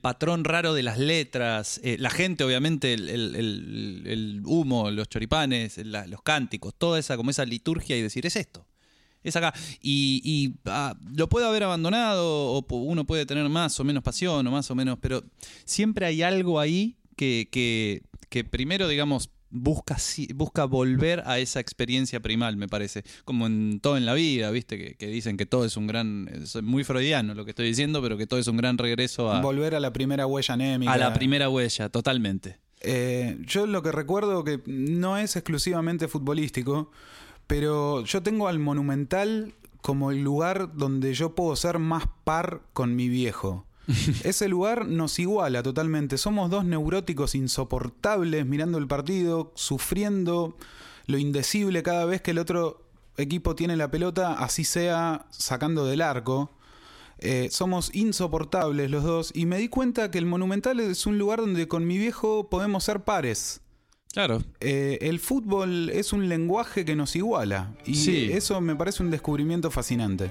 patrón 0.00 0.42
raro 0.42 0.74
de 0.74 0.82
las 0.82 0.98
letras, 0.98 1.80
eh, 1.84 1.96
la 2.00 2.10
gente, 2.10 2.42
obviamente, 2.42 2.94
el, 2.94 4.42
humo, 4.44 4.90
los 4.90 5.08
choripanes, 5.08 5.78
los 5.78 6.22
cánticos, 6.22 6.74
toda 6.76 6.98
esa, 6.98 7.16
como 7.16 7.30
esa 7.30 7.44
liturgia 7.44 7.96
y 7.96 8.02
decir, 8.02 8.26
es 8.26 8.34
esto. 8.34 8.66
Es 9.22 9.36
acá. 9.36 9.54
Y, 9.80 10.54
ah, 10.64 10.96
lo 11.14 11.28
puede 11.28 11.46
haber 11.46 11.62
abandonado, 11.62 12.54
o 12.54 12.66
uno 12.74 13.04
puede 13.04 13.24
tener 13.24 13.48
más 13.48 13.78
o 13.78 13.84
menos 13.84 14.02
pasión, 14.02 14.44
o 14.44 14.50
más 14.50 14.68
o 14.68 14.74
menos, 14.74 14.98
pero 15.00 15.22
siempre 15.64 16.06
hay 16.06 16.22
algo 16.22 16.58
ahí 16.58 16.97
que, 17.18 17.48
que, 17.50 18.02
que 18.30 18.44
primero, 18.44 18.88
digamos, 18.88 19.30
busca, 19.50 19.96
busca 20.34 20.64
volver 20.64 21.22
a 21.26 21.38
esa 21.38 21.60
experiencia 21.60 22.20
primal, 22.20 22.56
me 22.56 22.68
parece. 22.68 23.02
Como 23.24 23.46
en 23.46 23.80
todo 23.80 23.96
en 23.96 24.06
la 24.06 24.14
vida, 24.14 24.50
¿viste? 24.50 24.78
Que, 24.78 24.94
que 24.94 25.08
dicen 25.08 25.36
que 25.36 25.44
todo 25.44 25.64
es 25.64 25.76
un 25.76 25.86
gran. 25.86 26.28
Es 26.32 26.62
muy 26.62 26.84
freudiano 26.84 27.34
lo 27.34 27.44
que 27.44 27.50
estoy 27.50 27.66
diciendo, 27.66 28.00
pero 28.00 28.16
que 28.16 28.26
todo 28.26 28.40
es 28.40 28.46
un 28.46 28.56
gran 28.56 28.78
regreso 28.78 29.30
a, 29.30 29.40
Volver 29.40 29.74
a 29.74 29.80
la 29.80 29.92
primera 29.92 30.26
huella 30.26 30.54
anémica. 30.54 30.92
a 30.92 30.96
la 30.96 31.12
primera 31.12 31.50
huella, 31.50 31.88
totalmente. 31.88 32.58
Eh, 32.80 33.36
yo 33.40 33.66
lo 33.66 33.82
que 33.82 33.90
recuerdo 33.90 34.44
que 34.44 34.62
no 34.66 35.18
es 35.18 35.34
exclusivamente 35.34 36.06
futbolístico, 36.06 36.92
pero 37.48 38.04
yo 38.04 38.22
tengo 38.22 38.46
al 38.46 38.60
Monumental 38.60 39.54
como 39.82 40.12
el 40.12 40.22
lugar 40.22 40.74
donde 40.74 41.14
yo 41.14 41.34
puedo 41.34 41.56
ser 41.56 41.80
más 41.80 42.04
par 42.24 42.62
con 42.72 42.94
mi 42.94 43.08
viejo. 43.08 43.67
Ese 44.24 44.48
lugar 44.48 44.86
nos 44.86 45.18
iguala 45.18 45.62
totalmente. 45.62 46.18
Somos 46.18 46.50
dos 46.50 46.64
neuróticos 46.64 47.34
insoportables 47.34 48.46
mirando 48.46 48.78
el 48.78 48.86
partido, 48.86 49.52
sufriendo 49.54 50.56
lo 51.06 51.18
indecible 51.18 51.82
cada 51.82 52.04
vez 52.04 52.20
que 52.20 52.32
el 52.32 52.38
otro 52.38 52.84
equipo 53.16 53.54
tiene 53.54 53.76
la 53.76 53.90
pelota, 53.90 54.34
así 54.34 54.62
sea 54.64 55.26
sacando 55.30 55.86
del 55.86 56.02
arco. 56.02 56.52
Eh, 57.20 57.48
somos 57.50 57.90
insoportables 57.94 58.90
los 58.90 59.02
dos 59.02 59.32
y 59.34 59.46
me 59.46 59.58
di 59.58 59.68
cuenta 59.68 60.10
que 60.10 60.18
el 60.18 60.26
Monumental 60.26 60.78
es 60.78 61.04
un 61.06 61.18
lugar 61.18 61.40
donde 61.40 61.66
con 61.66 61.86
mi 61.86 61.98
viejo 61.98 62.48
podemos 62.48 62.84
ser 62.84 63.00
pares. 63.04 63.60
Claro. 64.12 64.42
Eh, 64.60 64.98
el 65.02 65.18
fútbol 65.18 65.90
es 65.90 66.12
un 66.12 66.28
lenguaje 66.28 66.84
que 66.84 66.94
nos 66.94 67.16
iguala 67.16 67.74
y 67.84 67.94
Sí. 67.96 68.30
eso 68.32 68.60
me 68.60 68.76
parece 68.76 69.02
un 69.02 69.10
descubrimiento 69.10 69.70
fascinante. 69.70 70.30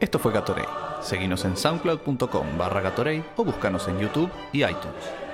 Esto 0.00 0.20
fue 0.20 0.32
Gatorade. 0.32 0.68
Seguinos 1.02 1.44
en 1.44 1.56
soundcloud.com 1.56 2.56
barra 2.56 2.80
Gatorade 2.80 3.24
o 3.36 3.44
búscanos 3.44 3.88
en 3.88 3.98
YouTube 3.98 4.30
y 4.52 4.62
iTunes. 4.62 5.27